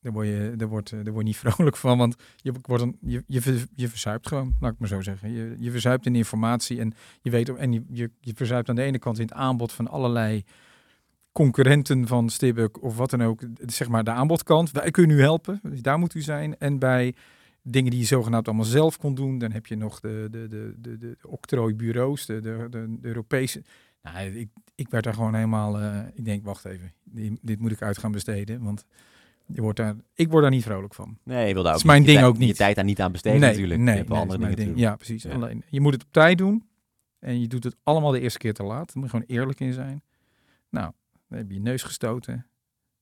daar 0.00 0.12
word 0.12 0.26
je, 0.26 0.52
daar, 0.56 0.68
wordt, 0.68 0.90
daar 0.90 1.12
word 1.12 1.16
je 1.16 1.22
niet 1.22 1.36
vrolijk 1.52 1.76
van, 1.76 1.98
want 1.98 2.16
je, 2.36 2.52
wordt 2.62 2.82
een, 2.82 2.98
je, 3.00 3.24
je, 3.26 3.64
je 3.74 3.88
verzuipt 3.88 4.28
gewoon, 4.28 4.56
laat 4.60 4.72
ik 4.72 4.78
maar 4.78 4.88
zo 4.88 5.00
zeggen. 5.00 5.32
Je, 5.32 5.56
je 5.58 5.70
verzuipt 5.70 6.06
in 6.06 6.14
informatie 6.14 6.80
en 6.80 6.94
je 7.22 7.30
weet 7.30 7.48
en 7.56 7.72
je, 7.72 7.84
je, 7.88 8.10
je 8.20 8.32
verzuipt 8.34 8.68
aan 8.68 8.76
de 8.76 8.82
ene 8.82 8.98
kant 8.98 9.18
in 9.18 9.24
het 9.26 9.34
aanbod 9.34 9.72
van 9.72 9.88
allerlei 9.88 10.44
concurrenten 11.32 12.06
van 12.06 12.28
Stibbe 12.28 12.70
of 12.80 12.96
wat 12.96 13.10
dan 13.10 13.22
ook, 13.22 13.40
zeg 13.66 13.88
maar 13.88 14.04
de 14.04 14.10
aanbodkant. 14.10 14.70
Wij 14.70 14.90
kunnen 14.90 15.16
u 15.16 15.20
helpen, 15.20 15.60
dus 15.62 15.82
daar 15.82 15.98
moet 15.98 16.14
u 16.14 16.20
zijn. 16.20 16.58
En 16.58 16.78
bij 16.78 17.14
dingen 17.62 17.90
die 17.90 18.00
je 18.00 18.06
zogenaamd 18.06 18.46
allemaal 18.46 18.64
zelf 18.64 18.98
kon 18.98 19.14
doen, 19.14 19.38
dan 19.38 19.52
heb 19.52 19.66
je 19.66 19.76
nog 19.76 20.00
de, 20.00 20.28
de, 20.30 20.48
de, 20.48 20.74
de, 20.78 20.98
de 20.98 21.16
octrooibureaus, 21.22 22.26
de, 22.26 22.40
de, 22.40 22.66
de, 22.70 22.98
Europese. 23.00 23.62
Nou, 24.02 24.26
ik, 24.26 24.48
ik 24.74 24.88
werd 24.88 25.04
daar 25.04 25.14
gewoon 25.14 25.34
helemaal, 25.34 25.80
uh, 25.80 25.98
ik 26.14 26.24
denk, 26.24 26.44
wacht 26.44 26.64
even, 26.64 26.92
dit 27.40 27.58
moet 27.58 27.72
ik 27.72 27.82
uit 27.82 27.98
gaan 27.98 28.12
besteden, 28.12 28.62
want 28.62 28.84
je 29.52 29.60
wordt 29.60 29.78
daar, 29.78 29.96
ik 30.14 30.30
word 30.30 30.42
daar 30.42 30.50
niet 30.50 30.62
vrolijk 30.62 30.94
van. 30.94 31.18
Nee, 31.22 31.48
je 31.48 31.54
wil 31.54 31.62
daar 31.62 31.72
ook 31.72 31.78
is 31.78 31.84
mijn 31.84 32.04
ding 32.04 32.22
ook 32.22 32.38
niet. 32.38 32.48
Je 32.48 32.54
tijd 32.54 32.76
daar 32.76 32.84
niet 32.84 33.00
aan 33.00 33.12
besteden 33.12 33.40
nee, 33.40 33.50
natuurlijk. 33.50 33.80
Nee, 33.80 33.96
je 33.96 34.14
andere 34.14 34.38
dingen 34.38 34.56
ding. 34.56 34.78
Ja, 34.78 34.96
precies. 34.96 35.26
Alleen, 35.26 35.62
je 35.68 35.80
moet 35.80 35.92
het 35.92 36.02
op 36.02 36.12
tijd 36.12 36.38
doen 36.38 36.68
en 37.18 37.40
je 37.40 37.46
doet 37.46 37.64
het 37.64 37.76
allemaal 37.82 38.10
de 38.10 38.20
eerste 38.20 38.38
keer 38.38 38.54
te 38.54 38.62
laat. 38.62 38.86
Daar 38.86 38.96
moet 38.96 39.04
je 39.04 39.10
gewoon 39.10 39.24
eerlijk 39.26 39.60
in 39.60 39.72
zijn. 39.72 40.02
Nou, 40.70 40.92
dan 41.28 41.38
heb 41.38 41.48
je 41.48 41.54
je 41.54 41.60
neus 41.60 41.82
gestoten. 41.82 42.46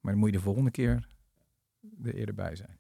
Maar 0.01 0.13
dan 0.13 0.21
moet 0.21 0.31
je 0.31 0.37
de 0.37 0.43
volgende 0.43 0.71
keer 0.71 1.07
er 2.05 2.15
eerder 2.15 2.35
bij 2.35 2.57
zijn. 2.57 2.79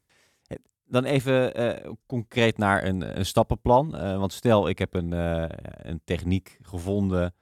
Dan 0.88 1.04
even 1.04 1.60
uh, 1.60 1.92
concreet 2.06 2.58
naar 2.58 2.84
een, 2.84 3.18
een 3.18 3.26
stappenplan. 3.26 3.94
Uh, 3.94 4.18
want 4.18 4.32
stel, 4.32 4.68
ik 4.68 4.78
heb 4.78 4.94
een, 4.94 5.12
uh, 5.12 5.44
een 5.76 6.00
techniek 6.04 6.58
gevonden 6.62 7.34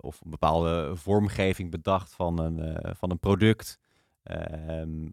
of 0.00 0.20
een 0.20 0.30
bepaalde 0.30 0.96
vormgeving 0.96 1.70
bedacht 1.70 2.14
van 2.14 2.40
een, 2.40 2.78
van 2.96 3.10
een 3.10 3.18
product. 3.18 3.78
Ehm, 4.26 5.08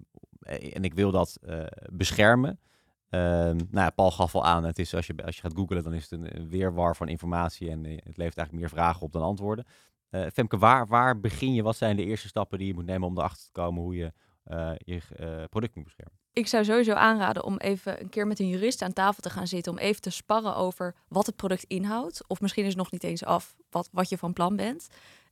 en 0.73 0.84
ik 0.84 0.93
wil 0.93 1.12
dat 1.12 1.39
beschermen. 1.91 2.60
Um, 3.10 3.67
nou, 3.71 3.91
Paul 3.91 4.12
gaf 4.12 4.36
al 4.36 4.45
aan, 4.45 4.63
het 4.63 4.80
is 4.80 4.95
als 4.95 5.08
je, 5.08 5.13
als 5.26 5.36
je 5.36 5.41
gaat 5.41 5.54
googlen, 5.56 5.84
dan 5.84 5.93
is 5.93 6.10
het 6.10 6.12
een, 6.12 6.49
weerwar 6.49 6.95
van 6.95 7.08
informatie 7.08 7.69
en 7.69 7.84
het 7.84 8.17
levert 8.17 8.38
eigenlijk 8.38 8.52
meer 8.52 8.69
vragen 8.69 9.02
op 9.02 9.12
dan 9.12 9.21
antwoorden. 9.21 9.65
Uh, 10.12 10.26
Femke, 10.34 10.58
waar, 10.58 10.88
waar 10.88 11.19
begin 11.19 11.54
je? 11.54 11.63
Wat 11.63 11.76
zijn 11.76 11.95
de 11.95 12.04
eerste 12.04 12.28
stappen 12.28 12.58
die 12.58 12.67
je 12.67 12.73
moet 12.73 12.86
nemen 12.86 13.08
om 13.08 13.17
erachter 13.17 13.45
te 13.45 13.52
komen 13.52 13.82
hoe 13.82 13.95
je 13.95 14.12
je 14.78 15.02
product 15.49 15.76
moet 15.76 15.84
beschermen? 15.84 16.17
Ik 16.34 16.47
zou 16.47 16.63
sowieso 16.63 16.93
aanraden 16.93 17.43
om 17.43 17.58
even 17.58 18.02
een 18.02 18.10
keer 18.10 18.28
met 18.28 18.39
een 18.39 18.47
jurist 18.47 18.82
aan 18.82 18.93
tafel 18.93 19.21
te 19.21 19.30
gaan 19.30 19.47
zitten. 19.47 19.71
Om 19.71 19.78
even 19.78 20.02
te 20.02 20.10
sparren 20.10 20.56
over 20.56 20.95
wat 21.08 21.26
het 21.26 21.36
product 21.36 21.63
inhoudt. 21.63 22.23
Of 22.28 22.41
misschien 22.41 22.63
is 22.63 22.69
het 22.69 22.78
nog 22.78 22.91
niet 22.91 23.04
eens 23.04 23.26
af 23.26 23.56
wat, 23.69 23.89
wat 23.91 24.10
je 24.10 24.17
van 24.17 24.34
plan 24.34 24.56
bent. 24.56 24.88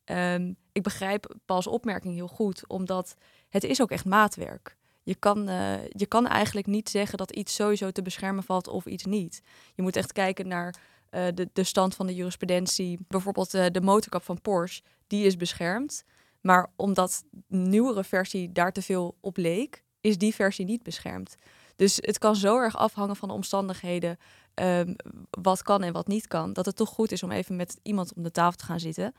Um, 0.05 0.55
ik 0.71 0.83
begrijp 0.83 1.35
Paul's 1.45 1.67
opmerking 1.67 2.13
heel 2.13 2.27
goed, 2.27 2.67
omdat 2.67 3.15
het 3.49 3.63
is 3.63 3.81
ook 3.81 3.91
echt 3.91 4.05
maatwerk. 4.05 4.77
Je 5.03 5.15
kan, 5.15 5.45
je 5.89 6.05
kan 6.07 6.27
eigenlijk 6.27 6.67
niet 6.67 6.89
zeggen 6.89 7.17
dat 7.17 7.31
iets 7.31 7.55
sowieso 7.55 7.91
te 7.91 8.01
beschermen 8.01 8.43
valt 8.43 8.67
of 8.67 8.85
iets 8.85 9.05
niet. 9.05 9.41
Je 9.75 9.81
moet 9.81 9.95
echt 9.95 10.11
kijken 10.11 10.47
naar 10.47 10.75
uh, 11.11 11.25
de, 11.33 11.49
de 11.53 11.63
stand 11.63 11.95
van 11.95 12.07
de 12.07 12.15
jurisprudentie. 12.15 12.99
Bijvoorbeeld 13.07 13.55
uh, 13.55 13.65
de 13.71 13.81
motorkap 13.81 14.23
van 14.23 14.41
Porsche, 14.41 14.81
die 15.07 15.25
is 15.25 15.37
beschermd. 15.37 16.03
Maar 16.41 16.71
omdat 16.75 17.23
de 17.29 17.57
nieuwere 17.57 18.03
versie 18.03 18.51
daar 18.51 18.71
te 18.71 18.81
veel 18.81 19.17
op 19.19 19.37
leek, 19.37 19.83
is 20.01 20.17
die 20.17 20.35
versie 20.35 20.65
niet 20.65 20.83
beschermd. 20.83 21.35
Dus 21.75 21.97
het 22.01 22.17
kan 22.17 22.35
zo 22.35 22.57
erg 22.57 22.77
afhangen 22.77 23.15
van 23.15 23.27
de 23.27 23.33
omstandigheden, 23.33 24.17
um, 24.55 24.95
wat 25.29 25.61
kan 25.61 25.83
en 25.83 25.93
wat 25.93 26.07
niet 26.07 26.27
kan, 26.27 26.53
dat 26.53 26.65
het 26.65 26.75
toch 26.75 26.89
goed 26.89 27.11
is 27.11 27.23
om 27.23 27.31
even 27.31 27.55
met 27.55 27.79
iemand 27.83 28.13
om 28.13 28.23
de 28.23 28.31
tafel 28.31 28.57
te 28.57 28.65
gaan 28.65 28.79
zitten. 28.79 29.13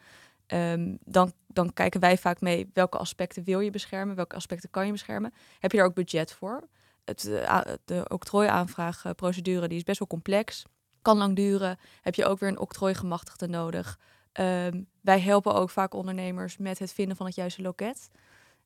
Um, 0.53 0.99
dan, 1.05 1.33
dan 1.47 1.73
kijken 1.73 2.01
wij 2.01 2.19
vaak 2.19 2.41
mee 2.41 2.71
welke 2.73 2.99
aspecten 2.99 3.45
wil 3.45 3.61
je 3.61 3.71
beschermen, 3.71 4.17
welke 4.17 4.37
aspecten 4.37 4.71
kan 4.71 4.87
je 4.87 4.93
beschermen. 4.93 5.33
Heb 5.59 5.71
je 5.71 5.77
daar 5.77 5.87
ook 5.87 5.95
budget 5.95 6.33
voor? 6.33 6.69
Het, 7.05 7.25
uh, 7.25 7.61
de 7.85 8.05
octrooiaanvraagprocedure 8.09 9.69
die 9.69 9.77
is 9.77 9.83
best 9.83 9.99
wel 9.99 10.09
complex 10.09 10.65
kan 11.03 11.17
lang 11.17 11.37
duren. 11.37 11.79
Heb 12.01 12.15
je 12.15 12.25
ook 12.25 12.39
weer 12.39 12.49
een 12.49 12.59
octrooigemachtigde 12.59 13.49
nodig. 13.49 13.99
Um, 14.41 14.87
wij 15.01 15.21
helpen 15.21 15.55
ook 15.55 15.71
vaak 15.71 15.95
ondernemers 15.95 16.57
met 16.57 16.79
het 16.79 16.93
vinden 16.93 17.17
van 17.17 17.27
het 17.27 17.35
juiste 17.35 17.63
loket. 17.63 18.11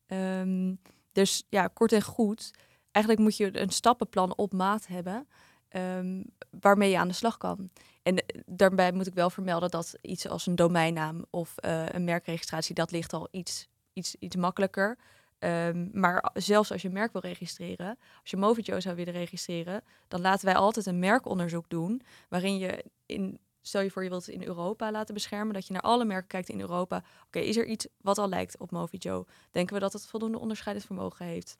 Um, 0.07 0.81
dus 1.13 1.47
ja, 1.49 1.67
kort 1.67 1.93
en 1.93 2.03
goed. 2.03 2.51
Eigenlijk 2.91 3.25
moet 3.25 3.37
je 3.37 3.61
een 3.61 3.71
stappenplan 3.71 4.37
op 4.37 4.53
maat 4.53 4.87
hebben. 4.87 5.29
Ehm, 5.69 6.23
waarmee 6.61 6.91
je 6.91 6.99
aan 6.99 7.09
de 7.09 7.15
slag 7.15 7.37
kan. 7.37 7.71
En 8.03 8.17
eh, 8.17 8.41
daarbij 8.47 8.93
moet 8.93 9.07
ik 9.07 9.15
wel 9.15 9.31
vermelden 9.31 9.71
dat 9.71 9.99
iets 10.01 10.29
als 10.29 10.47
een 10.47 10.57
domeinnaam 10.57 11.25
of 11.31 11.57
eh, 11.57 11.89
een 11.89 12.05
merkregistratie, 12.05 12.75
dat 12.75 12.91
ligt 12.91 13.13
al 13.13 13.29
iets, 13.31 13.69
iets, 13.93 14.17
iets 14.19 14.37
makkelijker. 14.37 14.99
Ehm, 15.39 15.89
maar 15.93 16.31
zelfs 16.35 16.73
als 16.73 16.83
je 16.83 16.89
een 16.89 16.95
merk 16.95 17.13
wil 17.13 17.21
registreren, 17.21 17.99
als 18.21 18.31
je 18.31 18.37
Movitjo 18.37 18.81
zou 18.81 18.97
willen 18.97 19.13
registreren, 19.13 19.83
dan 20.09 20.21
laten 20.21 20.47
wij 20.47 20.57
altijd 20.57 20.87
een 20.87 20.99
merkonderzoek 20.99 21.69
doen, 21.69 22.03
waarin 22.29 22.59
je 22.59 22.85
in, 23.07 23.39
stel 23.61 23.81
je 23.81 23.91
voor 23.91 24.03
je 24.03 24.09
wilt 24.09 24.27
het 24.27 24.35
in 24.35 24.43
Europa 24.43 24.91
laten 24.91 25.15
beschermen, 25.15 25.55
dat 25.55 25.67
je 25.67 25.73
naar 25.73 25.83
alle 25.83 26.05
merken 26.05 26.29
kijkt 26.29 26.49
in 26.49 26.61
Europa. 26.61 27.03
Oké, 27.27 27.39
is 27.39 27.57
er 27.57 27.67
iets 27.67 27.87
wat 28.01 28.19
al 28.19 28.29
lijkt 28.29 28.59
op 28.59 28.71
Movitjo? 28.71 29.25
Denken 29.51 29.75
we 29.75 29.81
dat 29.81 29.93
het 29.93 30.07
voldoende 30.07 30.39
onderscheidend 30.39 30.87
vermogen 30.87 31.27
heeft? 31.27 31.59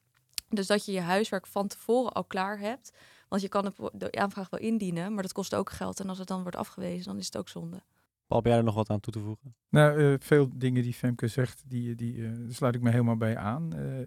Dus 0.49 0.67
dat 0.67 0.85
je 0.85 0.91
je 0.91 1.01
huiswerk 1.01 1.47
van 1.47 1.67
tevoren 1.67 2.13
al 2.13 2.23
klaar 2.23 2.59
hebt. 2.59 2.91
Want 3.27 3.41
je 3.41 3.49
kan 3.49 3.73
de 3.93 4.11
aanvraag 4.11 4.49
wel 4.49 4.59
indienen, 4.59 5.13
maar 5.13 5.23
dat 5.23 5.31
kost 5.33 5.55
ook 5.55 5.69
geld. 5.69 5.99
En 5.99 6.09
als 6.09 6.17
het 6.17 6.27
dan 6.27 6.41
wordt 6.41 6.57
afgewezen, 6.57 7.05
dan 7.05 7.17
is 7.17 7.25
het 7.25 7.37
ook 7.37 7.49
zonde. 7.49 7.81
Paul, 8.27 8.39
heb 8.39 8.49
jij 8.49 8.57
er 8.57 8.63
nog 8.63 8.75
wat 8.75 8.89
aan 8.89 8.99
toe 8.99 9.13
te 9.13 9.19
voegen? 9.19 9.55
Nou, 9.69 9.99
uh, 9.99 10.15
veel 10.19 10.49
dingen 10.55 10.83
die 10.83 10.93
Femke 10.93 11.27
zegt, 11.27 11.63
die, 11.67 11.95
die 11.95 12.15
uh, 12.15 12.31
sluit 12.49 12.75
ik 12.75 12.81
me 12.81 12.89
helemaal 12.89 13.17
bij 13.17 13.37
aan. 13.37 13.75
Uh, 13.75 13.99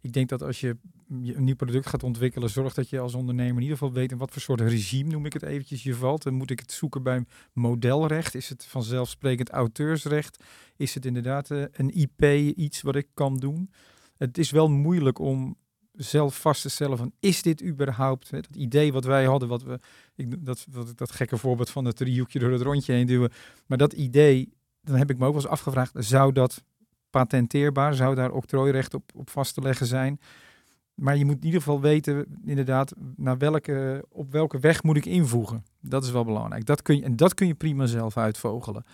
ik 0.00 0.12
denk 0.12 0.28
dat 0.28 0.42
als 0.42 0.60
je 0.60 0.76
een 1.08 1.44
nieuw 1.44 1.54
product 1.54 1.86
gaat 1.86 2.02
ontwikkelen, 2.02 2.50
zorg 2.50 2.74
dat 2.74 2.88
je 2.88 2.98
als 3.00 3.14
ondernemer 3.14 3.54
in 3.54 3.62
ieder 3.62 3.76
geval 3.78 3.92
weet 3.92 4.12
in 4.12 4.18
wat 4.18 4.30
voor 4.30 4.42
soort 4.42 4.60
regime, 4.60 5.10
noem 5.10 5.26
ik 5.26 5.32
het 5.32 5.42
eventjes, 5.42 5.82
je 5.82 5.94
valt. 5.94 6.22
Dan 6.22 6.34
moet 6.34 6.50
ik 6.50 6.60
het 6.60 6.72
zoeken 6.72 7.02
bij 7.02 7.24
modelrecht? 7.52 8.34
Is 8.34 8.48
het 8.48 8.64
vanzelfsprekend 8.64 9.50
auteursrecht? 9.50 10.44
Is 10.76 10.94
het 10.94 11.04
inderdaad 11.04 11.50
een 11.50 11.90
IP, 11.90 12.22
iets 12.56 12.82
wat 12.82 12.96
ik 12.96 13.08
kan 13.14 13.36
doen? 13.36 13.70
Het 14.16 14.38
is 14.38 14.50
wel 14.50 14.68
moeilijk 14.68 15.18
om 15.18 15.56
zelf 15.96 16.40
vast 16.40 16.62
te 16.62 16.68
stellen 16.68 16.98
van 16.98 17.12
is 17.20 17.42
dit 17.42 17.62
überhaupt 17.62 18.30
dat 18.30 18.56
idee 18.56 18.92
wat 18.92 19.04
wij 19.04 19.24
hadden, 19.24 19.48
wat 19.48 19.62
we, 19.62 19.78
ik, 20.14 20.44
dat, 20.44 20.66
dat, 20.70 20.98
dat 20.98 21.12
gekke 21.12 21.36
voorbeeld 21.36 21.70
van 21.70 21.84
het 21.84 21.96
driehoekje 21.96 22.38
door 22.38 22.52
het 22.52 22.62
rondje 22.62 22.92
heen 22.92 23.06
duwen, 23.06 23.32
maar 23.66 23.78
dat 23.78 23.92
idee, 23.92 24.52
dan 24.80 24.96
heb 24.96 25.10
ik 25.10 25.18
me 25.18 25.26
ook 25.26 25.32
wel 25.32 25.42
eens 25.42 25.50
afgevraagd, 25.50 25.92
zou 25.94 26.32
dat 26.32 26.62
patenteerbaar, 27.10 27.94
zou 27.94 28.14
daar 28.14 28.30
octrooirecht 28.30 28.94
op, 28.94 29.10
op 29.14 29.30
vast 29.30 29.54
te 29.54 29.60
leggen 29.60 29.86
zijn? 29.86 30.20
Maar 30.94 31.16
je 31.16 31.24
moet 31.24 31.36
in 31.36 31.44
ieder 31.44 31.60
geval 31.60 31.80
weten, 31.80 32.26
inderdaad, 32.44 32.94
naar 33.16 33.38
welke, 33.38 34.04
op 34.08 34.32
welke 34.32 34.58
weg 34.58 34.82
moet 34.82 34.96
ik 34.96 35.06
invoegen. 35.06 35.64
Dat 35.80 36.04
is 36.04 36.10
wel 36.10 36.24
belangrijk. 36.24 36.64
Dat 36.64 36.82
kun 36.82 36.96
je, 36.96 37.02
en 37.02 37.16
dat 37.16 37.34
kun 37.34 37.46
je 37.46 37.54
prima 37.54 37.86
zelf 37.86 38.16
uitvogelen. 38.16 38.84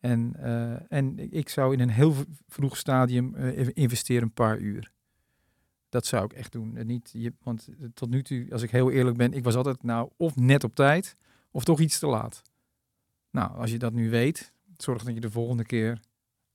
En, 0.00 0.32
uh, 0.40 0.92
en 0.92 1.32
ik 1.32 1.48
zou 1.48 1.72
in 1.72 1.80
een 1.80 1.90
heel 1.90 2.14
vroeg 2.48 2.76
stadium 2.76 3.34
uh, 3.36 3.68
investeren 3.72 4.22
een 4.22 4.32
paar 4.32 4.58
uur. 4.58 4.90
Dat 5.96 6.06
zou 6.06 6.24
ik 6.24 6.32
echt 6.32 6.52
doen. 6.52 6.86
Niet, 6.86 7.10
je, 7.12 7.32
want 7.42 7.68
tot 7.94 8.10
nu 8.10 8.22
toe, 8.22 8.46
als 8.52 8.62
ik 8.62 8.70
heel 8.70 8.90
eerlijk 8.90 9.16
ben, 9.16 9.32
ik 9.32 9.44
was 9.44 9.54
altijd 9.54 9.82
nou 9.82 10.10
of 10.16 10.36
net 10.36 10.64
op 10.64 10.74
tijd 10.74 11.16
of 11.50 11.64
toch 11.64 11.80
iets 11.80 11.98
te 11.98 12.06
laat. 12.06 12.42
Nou, 13.30 13.56
als 13.56 13.70
je 13.70 13.78
dat 13.78 13.92
nu 13.92 14.10
weet, 14.10 14.52
zorg 14.76 15.04
dat 15.04 15.14
je 15.14 15.20
de 15.20 15.30
volgende 15.30 15.64
keer 15.64 16.00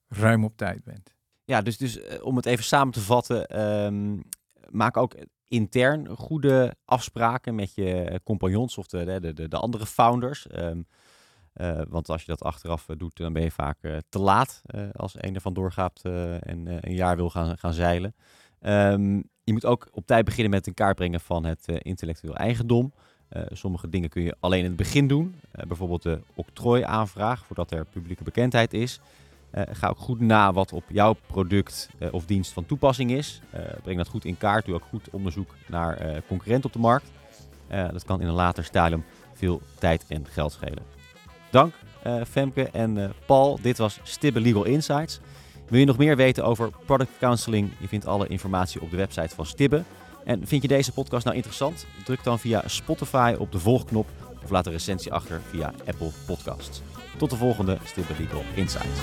ruim 0.07 0.43
op 0.43 0.57
tijd 0.57 0.83
bent. 0.83 1.13
Ja, 1.43 1.61
dus, 1.61 1.77
dus 1.77 1.97
uh, 1.97 2.03
om 2.25 2.35
het 2.35 2.45
even 2.45 2.63
samen 2.63 2.93
te 2.93 3.01
vatten, 3.01 3.61
um, 3.85 4.23
maak 4.69 4.97
ook 4.97 5.15
intern 5.47 6.07
goede 6.07 6.75
afspraken 6.85 7.55
met 7.55 7.75
je 7.75 8.19
compagnons 8.23 8.77
of 8.77 8.87
de, 8.87 9.19
de, 9.19 9.33
de, 9.33 9.47
de 9.47 9.57
andere 9.57 9.85
founders. 9.85 10.47
Uh, 10.51 11.81
want 11.89 12.09
als 12.09 12.21
je 12.21 12.27
dat 12.27 12.43
achteraf 12.43 12.85
doet, 12.97 13.17
dan 13.17 13.33
ben 13.33 13.43
je 13.43 13.51
vaak 13.51 13.77
te 14.09 14.19
laat 14.19 14.61
als 14.93 15.13
een 15.17 15.35
ervan 15.35 15.53
doorgaat 15.53 16.01
en 16.41 16.87
een 16.87 16.95
jaar 16.95 17.15
wil 17.15 17.29
gaan, 17.29 17.57
gaan 17.57 17.73
zeilen. 17.73 18.15
Um, 18.59 19.29
je 19.43 19.53
moet 19.53 19.65
ook 19.65 19.87
op 19.91 20.05
tijd 20.05 20.25
beginnen 20.25 20.51
met 20.51 20.67
in 20.67 20.73
kaart 20.73 20.95
brengen 20.95 21.19
van 21.19 21.45
het 21.45 21.63
uh, 21.67 21.75
intellectueel 21.81 22.35
eigendom. 22.35 22.93
Uh, 23.31 23.43
sommige 23.51 23.89
dingen 23.89 24.09
kun 24.09 24.21
je 24.21 24.35
alleen 24.39 24.59
in 24.59 24.65
het 24.65 24.75
begin 24.75 25.07
doen. 25.07 25.35
Uh, 25.55 25.65
bijvoorbeeld 25.65 26.03
de 26.03 26.21
octrooiaanvraag, 26.35 27.45
voordat 27.45 27.71
er 27.71 27.85
publieke 27.85 28.23
bekendheid 28.23 28.73
is. 28.73 28.99
ga 29.53 29.87
ook 29.87 29.97
goed 29.97 30.19
na 30.19 30.53
wat 30.53 30.73
op 30.73 30.83
jouw 30.87 31.15
product 31.27 31.89
of 32.11 32.25
dienst 32.25 32.51
van 32.51 32.65
toepassing 32.65 33.11
is. 33.11 33.41
breng 33.83 33.97
dat 33.97 34.07
goed 34.07 34.25
in 34.25 34.37
kaart. 34.37 34.65
Doe 34.65 34.75
ook 34.75 34.85
goed 34.89 35.09
onderzoek 35.09 35.55
naar 35.67 36.21
concurrenten 36.27 36.65
op 36.65 36.73
de 36.73 36.79
markt. 36.79 37.11
dat 37.67 38.03
kan 38.03 38.21
in 38.21 38.27
een 38.27 38.33
later 38.33 38.63
stadium 38.63 39.03
veel 39.33 39.61
tijd 39.79 40.05
en 40.07 40.25
geld 40.27 40.51
schelen. 40.51 40.83
Dank 41.49 41.73
Femke 42.27 42.69
en 42.69 43.13
Paul. 43.25 43.59
Dit 43.61 43.77
was 43.77 43.99
Stibbe 44.03 44.39
Legal 44.39 44.63
Insights. 44.63 45.19
Wil 45.71 45.79
je 45.79 45.85
nog 45.85 45.97
meer 45.97 46.15
weten 46.15 46.45
over 46.45 46.69
product 46.85 47.11
counseling? 47.19 47.71
Je 47.79 47.87
vindt 47.87 48.05
alle 48.05 48.27
informatie 48.27 48.81
op 48.81 48.91
de 48.91 48.97
website 48.97 49.35
van 49.35 49.45
Stibbe. 49.45 49.83
En 50.25 50.47
vind 50.47 50.61
je 50.61 50.67
deze 50.67 50.91
podcast 50.91 51.23
nou 51.25 51.35
interessant? 51.35 51.85
Druk 52.03 52.23
dan 52.23 52.39
via 52.39 52.63
Spotify 52.65 53.35
op 53.39 53.51
de 53.51 53.59
volgknop 53.59 54.07
of 54.43 54.49
laat 54.49 54.65
een 54.65 54.71
recensie 54.71 55.13
achter 55.13 55.41
via 55.49 55.73
Apple 55.85 56.11
Podcasts. 56.25 56.81
Tot 57.17 57.29
de 57.29 57.35
volgende 57.35 57.77
Stibbe 57.83 58.13
Legal 58.19 58.43
Insights. 58.55 58.99